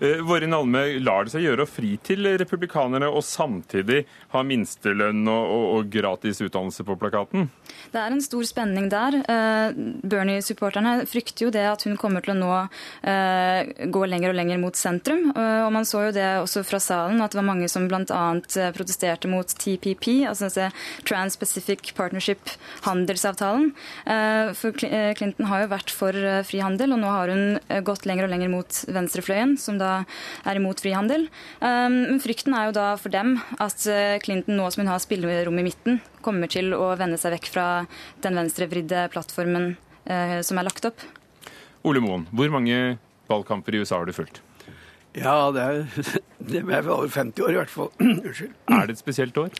[0.00, 4.04] Eh, Vårin Alme, lar det seg gjøre å fri til republikanerne og samtidig
[4.34, 7.48] ha minstelønn og, og, og, gratis utdannelse på plakaten?
[7.92, 9.16] Det er en stor spenning der.
[9.24, 13.60] Uh, Bernie-supporterne frykter jo det at hun kommer til å nå uh,
[13.92, 15.30] gå lenger og lenger mot sentrum.
[15.36, 18.24] Uh, og man så jo det også fra salen, at det var mange som bl.a.
[18.76, 20.50] protesterte mot TPP, altså
[21.06, 23.70] Trans-Pacific Partnership-handelsavtalen.
[24.56, 28.52] For Clinton har jo vært for frihandel, og nå har hun gått lenger og lenger
[28.52, 29.92] mot venstrefløyen som da
[30.46, 31.26] er imot frihandel.
[31.60, 33.86] Men frykten er jo da for dem at
[34.24, 37.55] Clinton, nå som hun har spillerom i midten, kommer til å vende seg vekk fra
[38.24, 39.74] den venstrevridde plattformen
[40.10, 41.04] uh, som er lagt opp.
[41.86, 42.96] Ole Moen, hvor mange
[43.30, 44.42] valgkamper i USA har du fulgt?
[45.16, 45.84] Ja, det er,
[46.52, 47.92] det er over 50 år i hvert fall.
[48.02, 48.56] Unnskyld.
[48.68, 49.54] Er det et spesielt år?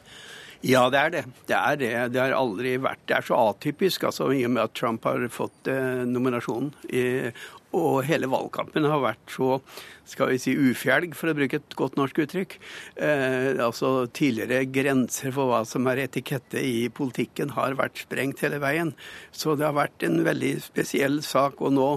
[0.66, 1.22] Ja, det er det.
[1.46, 1.92] Det er det.
[2.14, 5.26] Det har aldri vært Det er så atypisk, altså, i og med at Trump har
[5.32, 6.72] fått eh, nominasjonen.
[6.88, 7.30] I,
[7.76, 9.58] og hele valgkampen har vært så
[10.06, 12.58] skal vi si ufjelg, for å bruke et godt norsk uttrykk.
[13.02, 18.60] Eh, altså Tidligere grenser for hva som er etikette i politikken, har vært sprengt hele
[18.62, 18.94] veien.
[19.34, 21.60] Så det har vært en veldig spesiell sak.
[21.60, 21.88] Og nå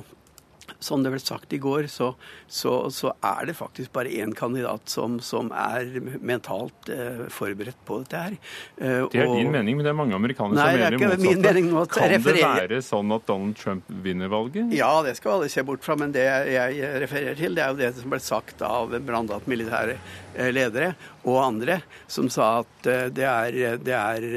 [0.79, 2.13] som det ble sagt i går, så,
[2.47, 5.89] så, så er det faktisk bare én kandidat som, som er
[6.23, 8.37] mentalt eh, forberedt på dette her.
[8.77, 11.65] Eh, det er og, din mening, men det er mange amerikanere nei, som mener det
[11.67, 11.99] motsatte.
[11.99, 12.53] Kan referere...
[12.55, 14.71] det være sånn at Donald Trump vinner valget?
[14.75, 17.79] Ja, det skal alle se bort fra, men det jeg refererer til, det er jo
[17.83, 19.41] det som ble sagt av bl.a.
[19.51, 20.93] militære eh, ledere
[21.27, 24.27] og andre, som sa at eh, det er, det er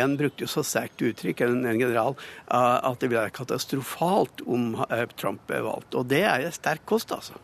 [0.00, 2.16] En brukte jo så sterkt uttrykk, en, en general,
[2.48, 4.72] at det ville være katastrofalt om
[5.20, 5.89] Trump er valgt.
[5.98, 7.38] Og det er sterk kost, altså.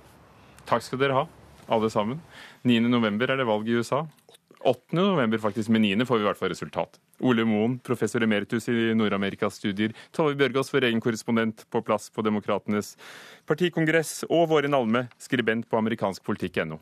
[0.66, 1.26] Takk skal dere ha,
[1.70, 2.22] alle sammen.
[2.66, 4.04] 9.11 er det valg i USA.
[4.66, 6.06] 8.11 faktisk, med 9.
[6.06, 6.98] får vi i hvert fall resultat.
[7.22, 9.94] Ole Moen, professor emeritus i Nord-Amerikas-studier.
[10.16, 12.96] Tove Bjørgaas, vår egen korrespondent på plass på Demokratenes
[13.46, 14.24] partikongress.
[14.28, 16.80] Og Våren Alme, skribent på amerikanskpolitikk.no.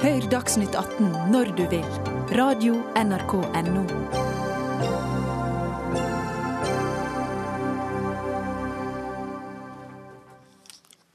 [0.00, 1.84] Hør Dagsnytt 18 når du vil.
[2.38, 4.29] Radio NRK Radio.nrk.no.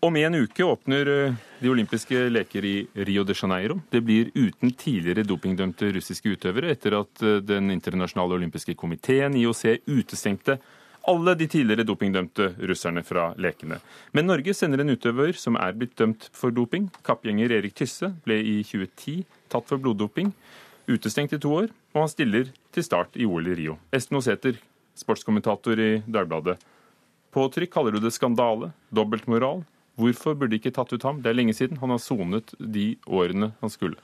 [0.06, 3.80] Om en uke åpner eh, de olympiske leker i Rio de Janeiro.
[3.90, 9.64] Det blir uten tidligere dopingdømte russiske utøvere, etter at eh, Den internasjonale olympiske komiteen, IOC,
[9.90, 10.60] utestengte
[11.10, 13.80] alle de tidligere dopingdømte russerne fra lekene.
[14.14, 16.92] Men Norge sender en utøver som er blitt dømt for doping.
[17.02, 20.36] Kappgjenger Erik Tysse ble i 2010 tatt for bloddoping,
[20.86, 23.80] utestengt i to år, og han stiller til start i OL i Rio.
[23.90, 24.62] Esten Oseter,
[25.02, 26.60] sportskommentator i Dagbladet.
[27.34, 29.66] På trykk kaller du det skandale, dobbeltmoral,
[30.00, 31.22] Hvorfor burde de ikke tatt ut ham?
[31.24, 31.80] Det er lenge siden.
[31.82, 34.02] Han har sonet de årene han skulle.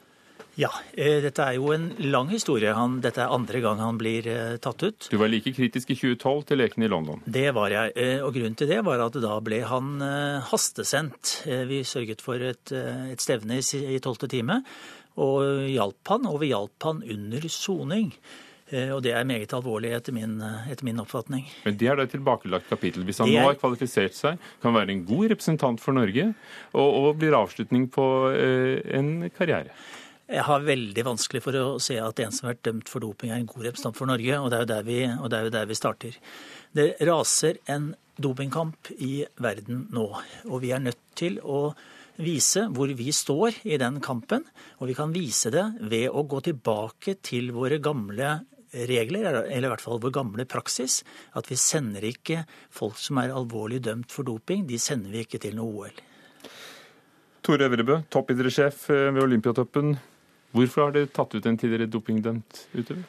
[0.60, 2.74] Ja, eh, dette er jo en lang historie.
[2.76, 5.08] Han, dette er andre gang han blir eh, tatt ut.
[5.12, 7.22] Du var like kritisk i 2012 til lekene i London?
[7.26, 7.94] Det var jeg.
[7.96, 10.04] Eh, og grunnen til det var at da ble han
[10.52, 11.42] hastesendt.
[11.70, 14.62] Vi sørget for et, et stevne i tolvte time
[15.22, 18.14] og hjalp han, og vi hjalp han under soning.
[18.72, 21.48] Eh, og det er meget alvorlig etter min, eh, etter min, oppfatning.
[21.66, 23.04] Men det er da et tilbakelagt kapittel.
[23.08, 23.42] Hvis han er...
[23.42, 26.30] nå har kvalifisert seg, kan være en god representant for Norge,
[26.72, 29.76] og, og blir avslutning på eh, en karriere?
[30.32, 33.34] Jeg har veldig vanskelig for å se at en som har vært dømt for doping,
[33.34, 35.68] er en god representant for Norge, og det er jo der vi, er jo der
[35.68, 36.20] vi starter.
[36.72, 37.92] Det raser en
[38.22, 40.06] dopingkamp i verden nå,
[40.48, 41.74] og vi er nødt til å
[42.22, 44.46] vise hvor vi står i den kampen.
[44.80, 48.38] Og vi kan vise det ved å gå tilbake til våre gamle
[48.74, 51.02] regler, eller i hvert fall vår gamle praksis,
[51.38, 55.42] at vi sender ikke folk som er alvorlig dømt for doping, de sender vi ikke
[55.44, 56.02] til noe OL.
[57.42, 59.96] Tore Øvrebø, toppidrettssjef eh, ved Olympiatoppen.
[60.54, 63.08] Hvorfor har dere tatt ut en tidligere dopingdømt utøver?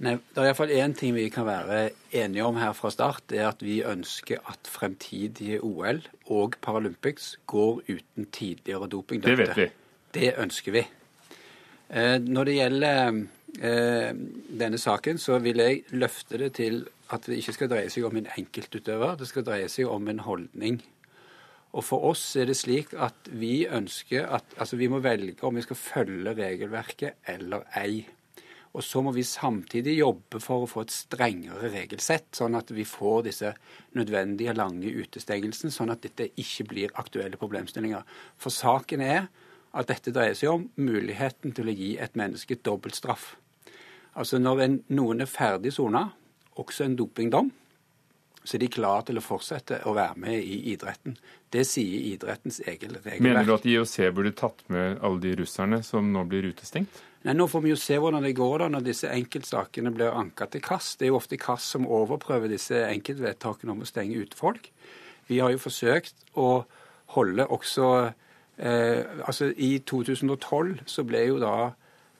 [0.00, 3.26] Nei, Det er iallfall én ting vi kan være enige om her fra start.
[3.28, 6.00] Det er at vi ønsker at fremtidige OL
[6.32, 9.36] og Paralympics går uten tidligere dopingdømte.
[9.36, 9.68] Det vet vi.
[10.14, 10.86] Det ønsker vi.
[11.90, 13.20] Eh, når det gjelder
[13.58, 14.12] eh,
[14.60, 18.16] denne saken, så vil jeg løfte det til at det ikke skal dreie seg om
[18.20, 20.80] en enkeltutøver, det skal dreie seg om en holdning.
[21.70, 25.54] Og for oss er det slik at vi ønsker at Altså, vi må velge om
[25.54, 28.06] vi skal følge regelverket eller ei.
[28.70, 32.84] Og så må vi samtidig jobbe for å få et strengere regelsett, sånn at vi
[32.86, 33.50] får disse
[33.98, 38.06] nødvendige lange utestengelsene, sånn at dette ikke blir aktuelle problemstillinger.
[38.38, 39.26] For saken er
[39.70, 43.34] at dette dreier seg om muligheten til å gi et menneske dobbeltstraff.
[44.18, 46.08] Altså når en, noen er ferdig sona,
[46.58, 47.52] også en dopingdom,
[48.40, 51.14] så er de klar til å fortsette å være med i idretten.
[51.52, 53.22] Det sier idrettens egen regelverk.
[53.22, 57.02] Mener du at IOC burde tatt med alle de russerne som nå blir utestengt?
[57.26, 60.48] Nei, Nå får vi jo se hvordan det går da når disse enkeltsakene blir anka
[60.48, 60.94] til KAS.
[60.96, 64.70] Det er jo ofte KAS som overprøver disse enkeltvedtakene om å stenge ute folk.
[65.28, 66.64] Vi har jo forsøkt å
[67.12, 67.90] holde også
[68.60, 71.72] Altså i 2012 så ble jo da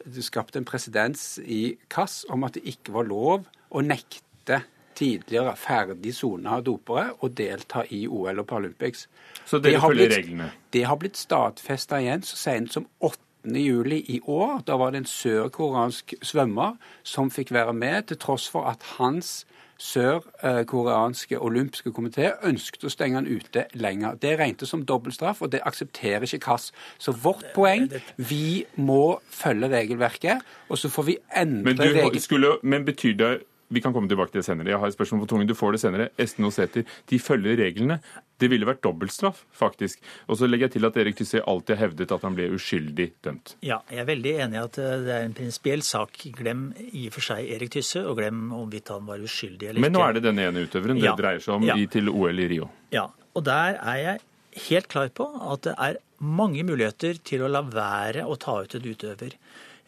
[0.05, 4.62] det skapt en presedens i KAS om at det ikke var lov å nekte
[5.01, 9.07] tidligere ferdig sona dopere å delta i OL og Paralympics.
[9.49, 10.51] Så dere følger reglene?
[10.72, 13.55] Det har blitt stadfesta igjen så sent som 8.
[13.57, 14.61] juli i år.
[14.68, 19.45] Da var det en sørkoreansk svømmer som fikk være med, til tross for at hans
[19.81, 24.18] sørkoreanske olympiske komité ønsket å stenge han ute lenger.
[24.20, 26.70] Det regnes som dobbeltstraff, og det aksepterer ikke KAS.
[26.99, 32.61] Så vårt poeng vi må følge regelverket, og så får vi endre regelverket.
[32.62, 33.33] Men betyr det
[33.71, 34.73] vi kan komme tilbake til det senere.
[34.73, 35.49] Jeg har et spørsmål på tungen.
[35.49, 36.09] Du får det senere.
[36.18, 38.01] Esten og Sæther, de følger reglene.
[38.41, 40.01] Det ville vært dobbeltstraff, faktisk.
[40.27, 43.07] Og så legger jeg til at Erik Tysse alltid har hevdet at han ble uskyldig
[43.23, 43.55] dømt.
[43.66, 46.18] Ja, jeg er veldig enig i at eh, det er en prinsipiell sak.
[46.37, 49.87] Glem i og for seg Erik Tysse, og glem hvorvidt han var uskyldig eller ikke.
[49.87, 51.12] Men nå er det denne ene utøveren ja.
[51.12, 51.79] det dreier seg om ja.
[51.79, 52.71] i, til OL i Rio.
[52.97, 53.07] Ja,
[53.39, 54.25] og der er jeg
[54.66, 58.75] helt klar på at det er mange muligheter til å la være å ta ut
[58.77, 59.37] en utøver.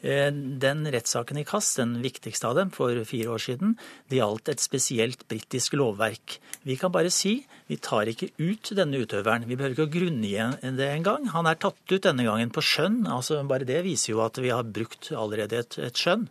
[0.03, 3.77] Eh, den rettssaken i Kass, den viktigste av dem for fire år siden,
[4.11, 6.41] det gjaldt et spesielt britisk lovverk.
[6.67, 7.37] Vi kan bare si
[7.71, 9.47] vi tar ikke ut denne utøveren.
[9.47, 10.35] Vi behøver ikke å grunngi
[10.77, 11.31] det engang.
[11.31, 13.07] Han er tatt ut denne gangen på skjønn.
[13.07, 16.27] altså Bare det viser jo at vi har brukt allerede et, et skjønn.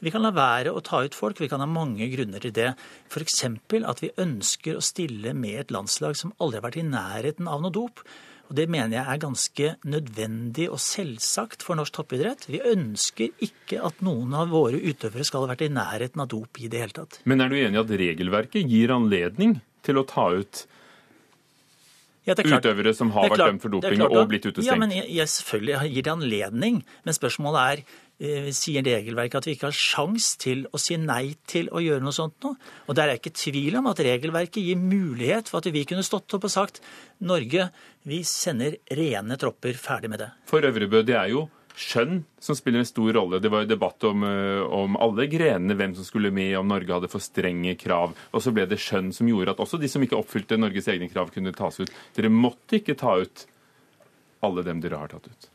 [0.00, 1.42] Vi kan la være å ta ut folk.
[1.42, 2.70] Vi kan ha mange grunner til det.
[3.10, 3.44] F.eks.
[3.44, 7.60] at vi ønsker å stille med et landslag som aldri har vært i nærheten av
[7.60, 8.00] noe dop.
[8.50, 12.48] Og Det mener jeg er ganske nødvendig og selvsagt for norsk toppidrett.
[12.50, 16.58] Vi ønsker ikke at noen av våre utøvere skal ha vært i nærheten av dop
[16.58, 17.20] i det hele tatt.
[17.30, 20.64] Men er du enig i at regelverket gir anledning til å ta ut
[22.26, 24.66] ja, utøvere som har vært dømt for doping og blitt utestengt?
[24.66, 26.82] Ja, men jeg, jeg selvfølgelig gir det anledning.
[27.06, 27.84] Men spørsmålet er
[28.20, 32.12] sier regelverket at vi ikke har sjans til å si nei til å gjøre noe
[32.12, 32.52] sånt nå.
[32.88, 36.04] Og der er jeg ikke tvil om at regelverket gir mulighet for at vi kunne
[36.04, 36.82] stått opp og sagt
[37.24, 37.70] Norge,
[38.04, 40.28] vi sender rene tropper, ferdig med det.
[40.50, 41.46] For Øvrebø, det er jo
[41.80, 43.40] skjønn som spiller en stor rolle.
[43.40, 46.92] Det var jo debatt om, eh, om, alle grenene, hvem som skulle med, om Norge
[46.92, 48.14] hadde for strenge krav.
[48.32, 51.08] Og så ble det skjønn som gjorde at også de som ikke oppfylte Norges egne
[51.12, 51.92] krav, kunne tas ut.
[52.16, 53.46] Dere måtte ikke ta ut
[54.44, 55.49] alle dem dere har tatt ut.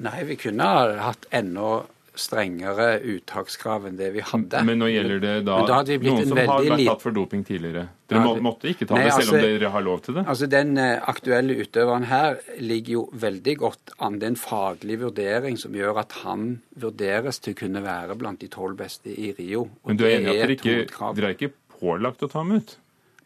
[0.00, 1.82] Nei, vi kunne ha hatt enda
[2.14, 4.60] strengere uttakskrav enn det vi hadde.
[4.68, 7.86] Men nå gjelder det da, da noen som har vært tatt for doping tidligere.
[8.12, 10.26] Dere ja, måtte ikke ta Nei, det, selv altså, om dere har lov til det?
[10.34, 14.20] Altså, Den uh, aktuelle utøveren her ligger jo veldig godt an.
[14.20, 16.46] Det er en faglig vurdering som gjør at han
[16.84, 19.66] vurderes til å kunne være blant de tolv beste i Rio.
[19.88, 22.56] Men du er enig i at dere ikke, dere er ikke pålagt å ta ham
[22.60, 22.76] ut?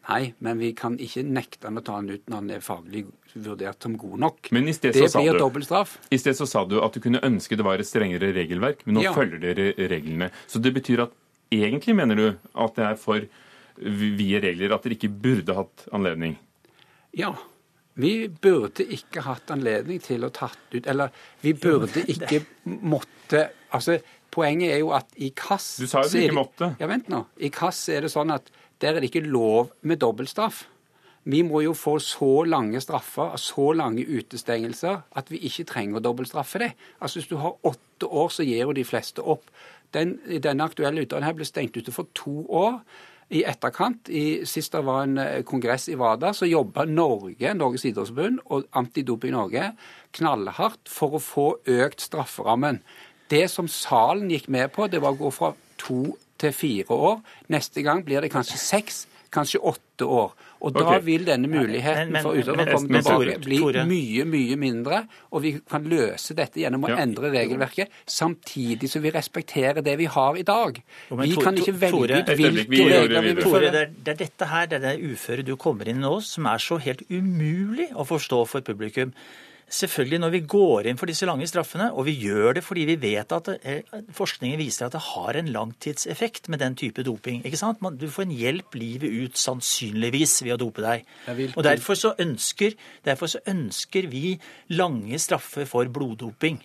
[0.07, 3.03] Nei, men vi kan ikke nekte han å ta han ut når han er faglig
[3.45, 4.51] vurdert som god nok.
[4.55, 5.97] Men i sted det så blir dobbeltstraff.
[6.13, 8.99] I sted så sa du at du kunne ønske det var et strengere regelverk, men
[8.99, 9.13] nå ja.
[9.15, 10.31] følger dere reglene.
[10.49, 11.15] Så det betyr at
[11.53, 13.27] egentlig mener du at det er for
[13.77, 16.37] vide regler, at dere ikke burde hatt anledning?
[17.17, 17.35] Ja.
[17.97, 21.09] Vi burde ikke hatt anledning til å tatt ut Eller
[21.41, 22.43] vi burde ikke
[22.85, 23.97] måtte Altså,
[24.29, 26.69] poenget er jo at i KASS Du sa jo du ikke måtte.
[26.77, 27.23] Ja, vent nå.
[27.41, 30.67] I KASS er det sånn at der er det ikke lov med dobbeltstraff.
[31.27, 36.05] Vi må jo få så lange straffer, så lange utestengelser, at vi ikke trenger å
[36.05, 36.69] dobbeltstraffe det.
[37.01, 39.49] Altså Hvis du har åtte år, så gir jo de fleste opp.
[39.93, 42.79] Den, denne aktuelle utdanningen her ble stengt ute for to år.
[43.27, 47.83] I etterkant, i, sist det var en eh, kongress i WADA, så jobba Norge, Norges
[47.89, 49.73] idrettsforbund og Antidoping Norge
[50.15, 52.79] knallhardt for å få økt strafferammen.
[53.27, 55.51] Det som salen gikk med på, det var å gå fra
[55.81, 57.19] to til fire år.
[57.51, 59.03] Neste gang blir det kanskje seks,
[59.33, 60.33] kanskje åtte år.
[60.65, 61.01] Og da okay.
[61.05, 63.59] vil denne muligheten men, men, for utøvere å komme tilbake bli
[63.89, 65.01] mye, mye mindre.
[65.31, 66.99] Og vi kan løse dette gjennom å ja.
[67.03, 70.79] endre regelverket, samtidig som vi respekterer det vi har i dag.
[71.11, 73.73] Jo, vi kan ikke velge ut hvilke regler vi vil følge.
[73.75, 76.49] Det, det er dette her, det er det uføret du kommer inn i nå, som
[76.49, 79.13] er så helt umulig å forstå for publikum.
[79.67, 82.95] Selvfølgelig når vi går inn for disse lange straffene, og vi gjør det fordi vi
[83.01, 87.43] vet at det, eh, forskningen viser at det har en langtidseffekt med den type doping.
[87.43, 87.83] ikke sant?
[87.99, 91.03] Du får en hjelp livet ut, sannsynligvis, ved å dope deg.
[91.57, 94.39] Og derfor så, ønsker, derfor så ønsker vi
[94.69, 96.63] lange straffer for bloddoping.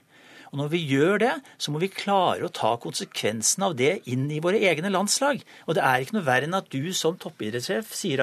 [0.53, 4.27] Og Når vi gjør det, så må vi klare å ta konsekvensen av det inn
[4.29, 5.41] i våre egne landslag.
[5.65, 8.21] Og det er ikke noe verre enn at du som toppidrettssjef sier,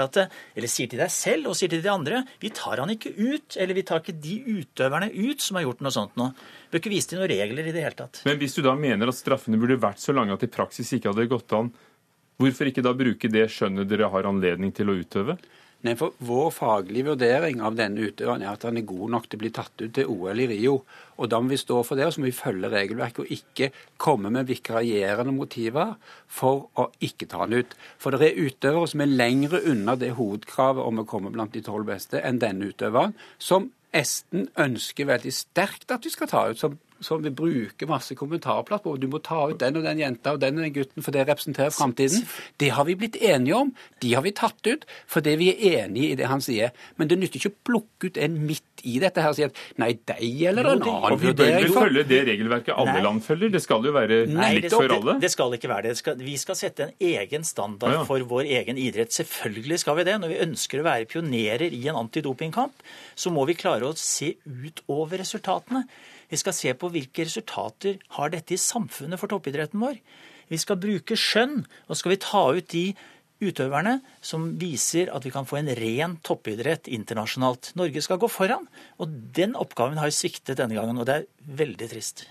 [0.70, 3.74] sier til deg selv og sier til de andre vi tar han ikke ut, eller
[3.74, 6.30] vi tar ikke de utøverne ut som har gjort noe sånt nå.
[6.70, 8.22] Bør ikke vise til noen regler i det hele tatt.
[8.30, 11.10] Men hvis du da mener at straffene burde vært så lange at i praksis ikke
[11.10, 11.74] hadde gått an,
[12.38, 15.40] hvorfor ikke da bruke det skjønnet dere har anledning til å utøve?
[15.88, 19.40] Nei, for Vår faglige vurdering av denne utøveren er at han er god nok til
[19.40, 20.74] å bli tatt ut til OL i Rio.
[21.16, 23.70] Og Da må vi stå for det, og så må vi følge regelverket og ikke
[23.98, 25.96] komme med vikarierende motiver
[26.28, 27.78] for å ikke ta han ut.
[27.98, 31.64] For det er utøvere som er lengre unna det hovedkravet om å komme blant de
[31.64, 36.60] tolv beste enn denne utøveren, som Esten ønsker veldig sterkt at vi skal ta ut,
[36.60, 38.96] som som vil bruke masse kommentarplass på.
[39.00, 41.26] Du må ta ut den og den jenta og den og den gutten, for det
[41.30, 42.26] representerer framtiden.
[42.60, 43.74] Det har vi blitt enige om.
[44.04, 46.74] De har vi tatt ut fordi vi er enige i det han sier.
[47.00, 49.58] Men det nytter ikke å plukke ut en midt i dette her og si at
[49.82, 53.06] nei, deg eller en annen Og Vi bør vel følge det regelverket alle nei.
[53.06, 53.52] land følger?
[53.56, 55.18] Det skal jo være nei, likt for alle?
[55.18, 55.96] Det, det skal ikke være det.
[55.96, 58.04] det skal, vi skal sette en egen standard ja.
[58.08, 59.16] for vår egen idrett.
[59.16, 60.20] Selvfølgelig skal vi det.
[60.24, 62.88] Når vi ønsker å være pionerer i en antidopingkamp,
[63.20, 65.86] så må vi klare å se utover resultatene.
[66.30, 69.98] Vi skal se på hvilke resultater har dette i samfunnet for toppidretten vår.
[70.50, 72.86] Vi skal bruke skjønn, og skal vi ta ut de
[73.40, 77.72] utøverne som viser at vi kan få en ren toppidrett internasjonalt.
[77.80, 78.68] Norge skal gå foran,
[79.00, 81.30] og den oppgaven har sviktet denne gangen, og det er
[81.62, 82.26] veldig trist.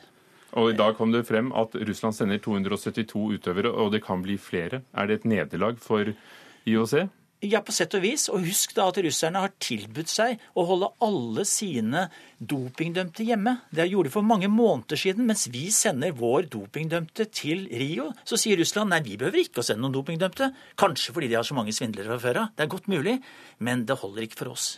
[0.57, 4.39] Og I dag kom det frem at Russland sender 272 utøvere, og det kan bli
[4.41, 4.83] flere.
[4.97, 6.13] Er det et nederlag for
[6.69, 7.09] IOC?
[7.47, 8.25] Ja, på sett og vis.
[8.35, 12.09] Og husk da at russerne har tilbudt seg å holde alle sine
[12.39, 13.53] dopingdømte hjemme.
[13.71, 15.29] Det gjorde de for mange måneder siden.
[15.29, 19.69] Mens vi sender vår dopingdømte til Rio, så sier Russland nei, vi behøver ikke å
[19.69, 20.51] sende noen dopingdømte.
[20.83, 22.51] Kanskje fordi de har så mange svindlere fra før av.
[22.59, 23.17] Det er godt mulig,
[23.63, 24.69] men det holder ikke for oss.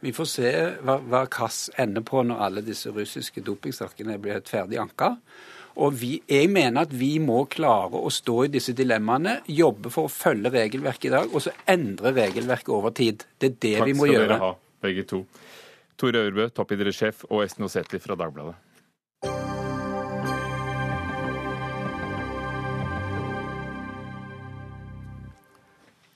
[0.00, 0.50] Vi får se
[0.80, 5.14] hva, hva Kass ender på når alle disse russiske dopingsakene blir ferdig anka.
[5.80, 10.08] Og vi, jeg mener at vi må klare å stå i disse dilemmaene, jobbe for
[10.08, 13.24] å følge regelverket i dag, og så endre regelverket over tid.
[13.40, 14.26] Det er det Takk vi må gjøre.
[14.28, 15.22] Takk skal dere ha, begge to.
[16.00, 18.58] Tore Ørbø, toppidrettssjef, og Esten Osetli fra Dagbladet.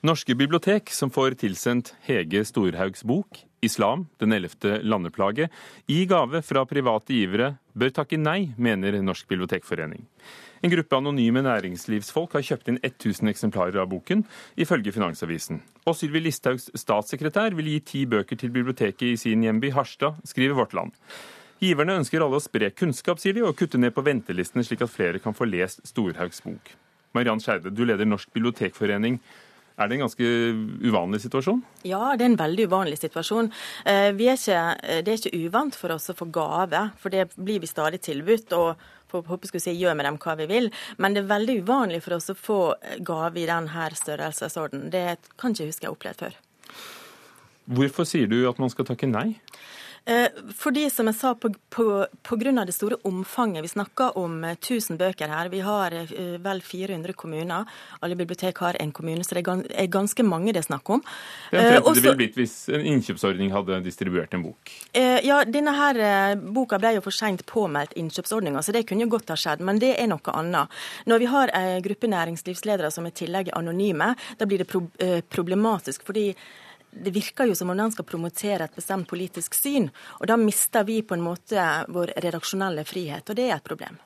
[0.05, 5.49] Norske bibliotek, som får tilsendt Hege Storhaugs bok 'Islam den ellevte landeplage'
[5.87, 10.05] i gave fra private givere, bør takke nei, mener Norsk bibliotekforening.
[10.63, 14.23] En gruppe anonyme næringslivsfolk har kjøpt inn 1000 eksemplarer av boken,
[14.57, 15.59] ifølge Finansavisen.
[15.85, 20.57] Og Sylvi Listhaugs statssekretær vil gi ti bøker til biblioteket i sin hjemby Harstad, skriver
[20.57, 20.95] Vårt Land.
[21.61, 24.91] Giverne ønsker alle å spre kunnskap, sier de, og kutte ned på ventelistene, slik at
[24.91, 26.73] flere kan få lest Storhaugs bok.
[27.15, 29.21] Mariann Skeide, du leder Norsk bibliotekforening.
[29.75, 30.27] Er det en ganske
[30.87, 31.61] uvanlig situasjon?
[31.83, 33.51] Ja, det er en veldig uvanlig situasjon.
[33.85, 37.29] Eh, Vi er ikke, det er ikke uvant for oss å få gave, for det
[37.35, 38.53] blir vi stadig tilbudt.
[38.53, 38.75] og
[39.23, 40.71] håper skulle si, gjør med dem hva vi vil.
[40.97, 42.59] Men det er veldig uvanlig for oss å få
[43.05, 44.89] gave i denne størrelsesorden.
[44.91, 46.37] Det kan ikke huske jeg har opplevd før.
[47.65, 49.39] Hvorfor sier du at man skal takke nei?
[50.05, 51.85] Eh, Fordi, som jeg sa, på, på,
[52.21, 53.63] på grunn av det store omfanget.
[53.65, 55.49] Vi snakker om eh, 1000 bøker her.
[55.49, 57.65] Vi har eh, vel 400 kommuner.
[58.05, 61.01] Alle bibliotek har en kommune, så det er ganske mange det er snakk om.
[61.51, 64.73] Eh, er det ville blitt hvis en innkjøpsordning hadde distribuert en bok.
[64.93, 69.07] Eh, ja, denne her eh, boka ble jo for seint påmeldt innkjøpsordninga, så det kunne
[69.07, 69.63] jo godt ha skjedd.
[69.65, 70.77] Men det er noe annet.
[71.09, 74.69] Når vi har en gruppe næringslivsledere som i tillegg er anonyme, da blir det
[75.01, 76.05] eh, problematisk.
[76.05, 76.27] fordi
[77.03, 79.89] det virker jo som om den skal promotere et bestemt politisk syn.
[80.19, 83.99] Og da mister vi på en måte vår redaksjonelle frihet, og det er et problem.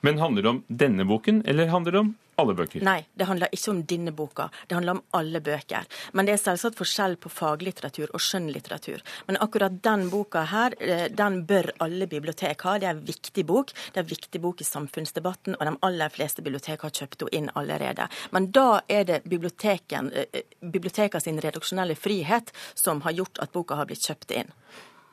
[0.00, 2.82] Men handler det om denne boken, eller handler det om alle bøker?
[2.86, 4.48] Nei, det handler ikke om denne boka.
[4.66, 5.88] Det handler om alle bøker.
[6.14, 9.02] Men det er selvsagt forskjell på faglitteratur og skjønnlitteratur.
[9.26, 12.78] Men akkurat den boka her, eh, den bør alle bibliotek ha.
[12.78, 13.72] Det er en viktig bok.
[13.72, 17.34] Det er en viktig bok i samfunnsdebatten, og de aller fleste bibliotek har kjøpt henne
[17.38, 18.08] inn allerede.
[18.30, 23.86] Men da er det biblioteken, eh, sin redaksjonelle frihet som har gjort at boka har
[23.86, 24.52] blitt kjøpt inn.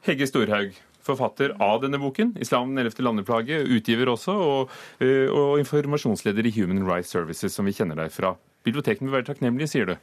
[0.03, 0.75] Hegge Storhaug,
[1.05, 6.53] forfatter av denne boken, 'Islam den ellevte landeplage', utgiver også, og, eh, og informasjonsleder i
[6.59, 8.35] Human Rights Services, som vi kjenner deg fra.
[8.63, 9.95] Bibliotekene vil være takknemlige, sier du.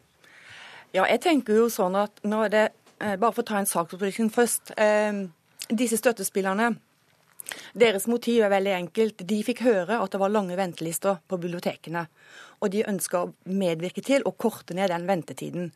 [0.95, 4.31] Ja, jeg tenker jo sånn at når det eh, Bare for å ta en saksopplysning
[4.31, 4.71] først.
[4.79, 5.27] Eh,
[5.73, 6.77] disse støttespillerne,
[7.75, 9.27] deres motiv er veldig enkelt.
[9.27, 12.07] De fikk høre at det var lange ventelister på bibliotekene.
[12.63, 15.73] Og de ønska å medvirke til å korte ned den ventetiden.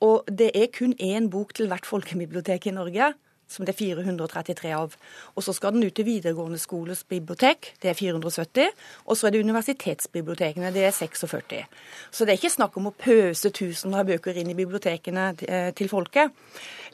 [0.00, 3.12] Og det er kun én bok til hvert folkebibliotek i Norge,
[3.54, 4.96] som det er 433 av.
[5.34, 8.72] Og så skal den ut til videregående skoles bibliotek, det er 470.
[9.06, 11.62] Og så er det universitetsbibliotekene, det er 46.
[12.10, 15.70] Så det er ikke snakk om å pøse tusener av bøker inn i bibliotekene eh,
[15.76, 16.34] til folket.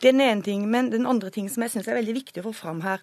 [0.00, 0.66] Det er den ene ting.
[0.70, 3.02] Men den andre ting som jeg syns er veldig viktig å få fram her.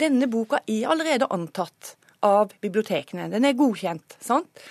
[0.00, 1.96] Denne boka er allerede antatt
[2.26, 3.30] av bibliotekene.
[3.32, 4.18] Den er godkjent.
[4.20, 4.66] sant?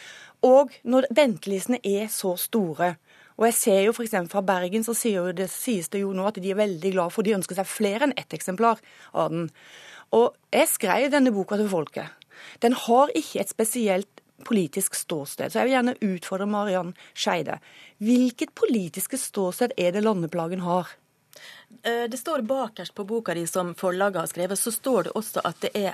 [0.45, 2.95] Og når ventelistene er så store,
[3.36, 4.15] og jeg ser jo f.eks.
[4.31, 4.95] fra Bergen så
[5.36, 8.07] det, sies det jo nå at de er veldig glad for de ønsker seg flere
[8.07, 8.79] enn ett eksemplar
[9.13, 9.49] av den.
[10.15, 12.07] Og jeg skrev denne boka til folket.
[12.63, 15.51] Den har ikke et spesielt politisk ståsted.
[15.51, 17.59] Så jeg vil gjerne utfordre Mariann Skeide.
[18.03, 20.91] Hvilket politiske ståsted er det Landeplagen har?
[21.84, 25.41] Eh, Det står bakerst på boka di som forlaget har skrevet, så står det også
[25.43, 25.93] at det er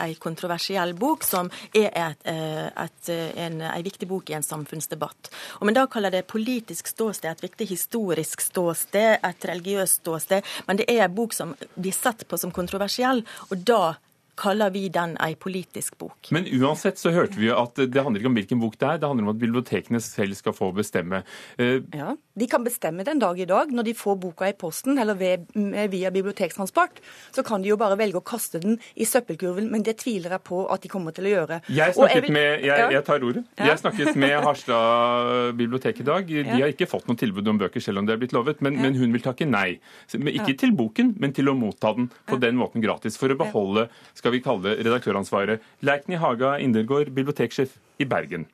[0.00, 5.30] ei kontroversiell bok som er eh, et, en, viktig bok i en samfunnsdebatt.
[5.60, 10.42] Om men Da kaller det politisk ståsted, et viktig historisk ståsted, et religiøst ståsted.
[10.66, 13.94] Men det er ei bok som blir sett på som kontroversiell, og da
[14.36, 16.30] kaller vi den ei politisk bok.
[16.32, 18.98] Men uansett så hørte vi jo at det handler ikke om hvilken bok det er,
[18.98, 21.22] det handler om at bibliotekene selv skal få bestemme.
[21.58, 23.70] Eh, Ja, De kan bestemme den dag i dag.
[23.70, 25.46] Når de får boka i posten eller ved,
[25.90, 26.98] via bibliotekstransport,
[27.32, 30.42] så kan de jo bare velge å kaste den i søppelkurven, men det tviler jeg
[30.42, 31.60] på at de kommer til å gjøre.
[31.68, 32.90] Jeg Og snakket vil- med jeg, Ja.
[32.90, 33.44] jeg tar ordet.
[33.58, 33.66] Ja.
[33.66, 36.26] Jeg snakket med Harstad bibliotek i dag.
[36.26, 36.52] De Ja.
[36.66, 38.60] har ikke fått noe tilbud om bøker, selv om det er blitt lovet.
[38.60, 38.82] Men, Ja.
[38.82, 39.78] men hun vil takke nei.
[40.12, 40.54] Ikke Ja.
[40.54, 43.16] til boken, men til å motta den på den måten gratis.
[43.16, 43.88] For å beholde
[44.24, 45.60] skal vi kalle redaktøransvaret.
[45.84, 48.46] Leikny Haga Indergård, biblioteksjef i Bergen.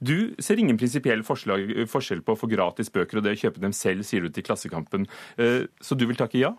[0.00, 3.74] Du ser ingen prinsipiell forskjell på å få gratis bøker og det å kjøpe dem
[3.76, 5.04] selv, sier du til Klassekampen.
[5.36, 6.54] Eh, Så du vil takke ja?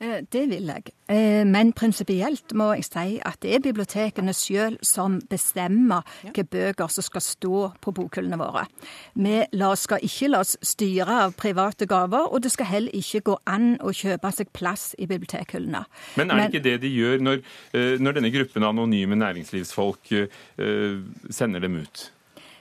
[0.00, 0.92] Eh, det vil jeg.
[1.12, 6.88] Eh, men prinsipielt må jeg si at det er bibliotekene selv som bestemmer hvilke bøker
[6.88, 8.64] som skal stå på bokhyllene våre.
[9.14, 9.42] Vi
[9.76, 13.74] skal ikke la oss styre av private gaver, og det skal heller ikke gå an
[13.84, 15.84] å kjøpe seg plass i bibliotekhyllene.
[16.16, 17.44] Men er det ikke det de gjør når,
[17.74, 20.16] eh, når denne gruppen anonyme næringslivsfolk
[21.30, 22.10] sender dem ut?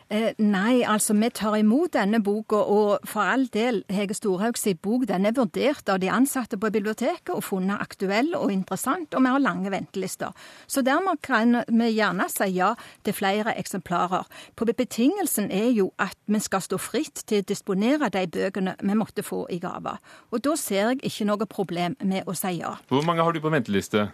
[0.09, 4.77] Eh, nei, altså vi tar imot denne boka, og for all del, Hege Storhaug sin
[4.81, 9.21] bok den er vurdert av de ansatte på biblioteket og funnet aktuell og interessant, og
[9.21, 10.33] vi har lange ventelister.
[10.65, 12.71] Så dermed kan vi gjerne si ja
[13.05, 14.25] til flere eksemplarer.
[14.57, 18.97] På betingelsen er jo at vi skal stå fritt til å disponere de bøkene vi
[18.97, 19.93] måtte få i gave.
[20.33, 22.79] Og da ser jeg ikke noe problem med å si ja.
[22.89, 24.07] Hvor mange har du på venteliste?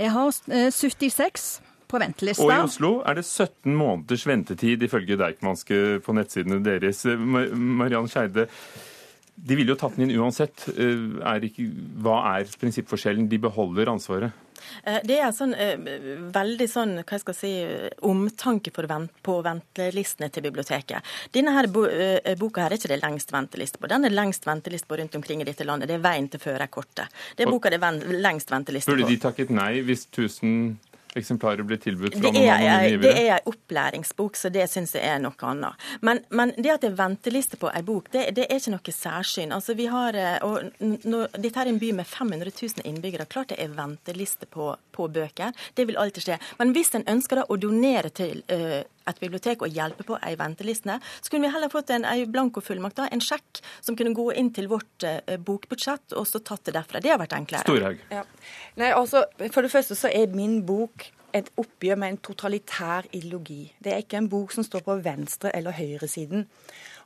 [0.00, 1.60] Jeg har eh, 76
[1.92, 2.46] på ventelista.
[2.46, 7.04] Og i Oslo er det 17 måneders ventetid, ifølge Deichmanske på nettsidene deres.
[7.04, 8.48] Mariann Skeide,
[9.34, 10.68] de ville jo tatt den inn uansett.
[10.72, 11.66] Eh, er ikke,
[12.04, 13.28] hva er prinsippforskjellen?
[13.30, 14.40] De beholder ansvaret.
[14.84, 15.74] Eh, det er sånn, eh,
[16.32, 17.50] veldig sånn, hva skal si,
[18.06, 21.02] omtanke vent, på ventelistene til biblioteket.
[21.32, 23.88] Denne her boka her er ikke det lengst venteliste på.
[23.88, 25.88] Den er lengst venteliste på rundt omkring i dette landet.
[25.88, 27.08] Det er veien til førerkortet.
[27.36, 28.96] Det er boka det er lengst venteliste på.
[28.96, 30.78] Burde de takket nei hvis 1000
[31.18, 33.02] eksemplarer blir tilbudt fra noen anonyme givere?
[33.02, 35.86] Det er en opplæringsbok, så det syns jeg er noe annet.
[36.00, 38.96] Men, men, det at det er venteliste på en bok, det, det er ikke noe
[38.96, 39.54] særsyn.
[39.54, 43.28] Altså, vi har, eh, og når, Dette er en by med 500 000 innbyggere.
[43.30, 45.52] Klart det er venteliste på, på bøker.
[45.74, 46.40] Det vil alltid skje.
[46.60, 50.34] Men hvis en ønsker da å donere til uh, et bibliotek og hjelpe på ei
[50.40, 54.52] venteliste, så kunne vi heller fått en ei blankofullmakt, en sjekk, som kunne gå inn
[54.54, 57.02] til vårt uh, bokbudsjett og så tatt det derfra.
[57.02, 57.66] Det har vært enklere.
[57.66, 58.04] Storhaug.
[58.12, 58.22] Ja.
[58.80, 63.64] Nei, altså, For det første så er min bok et oppgjør med en totalitær ideologi.
[63.82, 66.46] Det er ikke en bok som står på venstre- eller høyresiden.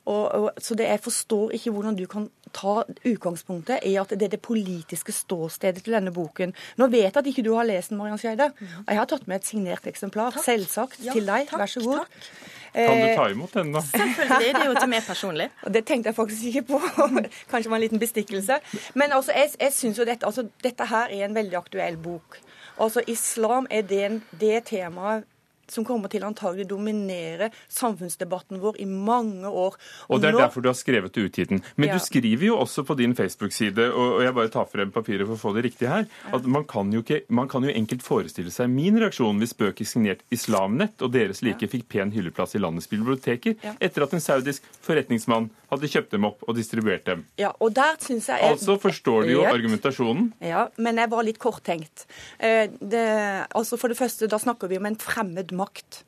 [0.07, 4.29] Og, og, så det, Jeg forstår ikke hvordan du kan ta utgangspunktet i at det
[4.29, 6.53] er det politiske ståstedet til denne boken.
[6.79, 8.51] Nå vet jeg at ikke du har lest den, Mariann Skeide.
[8.85, 10.45] Og jeg har tatt med et signert eksemplar, takk.
[10.45, 11.49] selvsagt, ja, til deg.
[11.51, 12.05] Takk, Vær så god.
[12.05, 12.31] Takk.
[12.77, 13.81] Kan du ta imot den, da?
[13.81, 14.51] Selvfølgelig.
[14.53, 15.47] Det er jo til meg personlig.
[15.77, 16.81] Det tenkte jeg faktisk ikke på.
[17.51, 18.59] Kanskje var en liten bestikkelse.
[18.93, 22.39] Men altså, jeg, jeg synes jo dette, altså, dette her er en veldig aktuell bok.
[22.79, 25.25] Altså, Islam er det, det temaet
[25.71, 29.77] som kommer til antagelig dominere samfunnsdebatten vår i mange år.
[30.07, 30.41] Og, og Det er nå...
[30.45, 31.53] derfor du har skrevet det ut hit.
[31.75, 31.97] Men ja.
[31.97, 35.41] du skriver jo også på din Facebook-side, og jeg bare tar frem papiret for å
[35.41, 38.71] få det riktig her, at man kan, jo ikke, man kan jo enkelt forestille seg
[38.71, 43.57] min reaksjon hvis bøker signert Islamnett og deres like fikk pen hylleplass i landets biblioteker
[43.77, 47.25] etter at en saudisk forretningsmann hadde kjøpt dem opp og distribuert dem.
[47.39, 48.41] Ja, og der synes jeg...
[48.47, 50.31] Altså forstår du jo argumentasjonen.
[50.43, 52.07] Ja, men jeg var litt korttenkt.
[52.39, 53.07] Eh, det,
[53.51, 56.03] altså For det første, da snakker vi om en fremmed makt.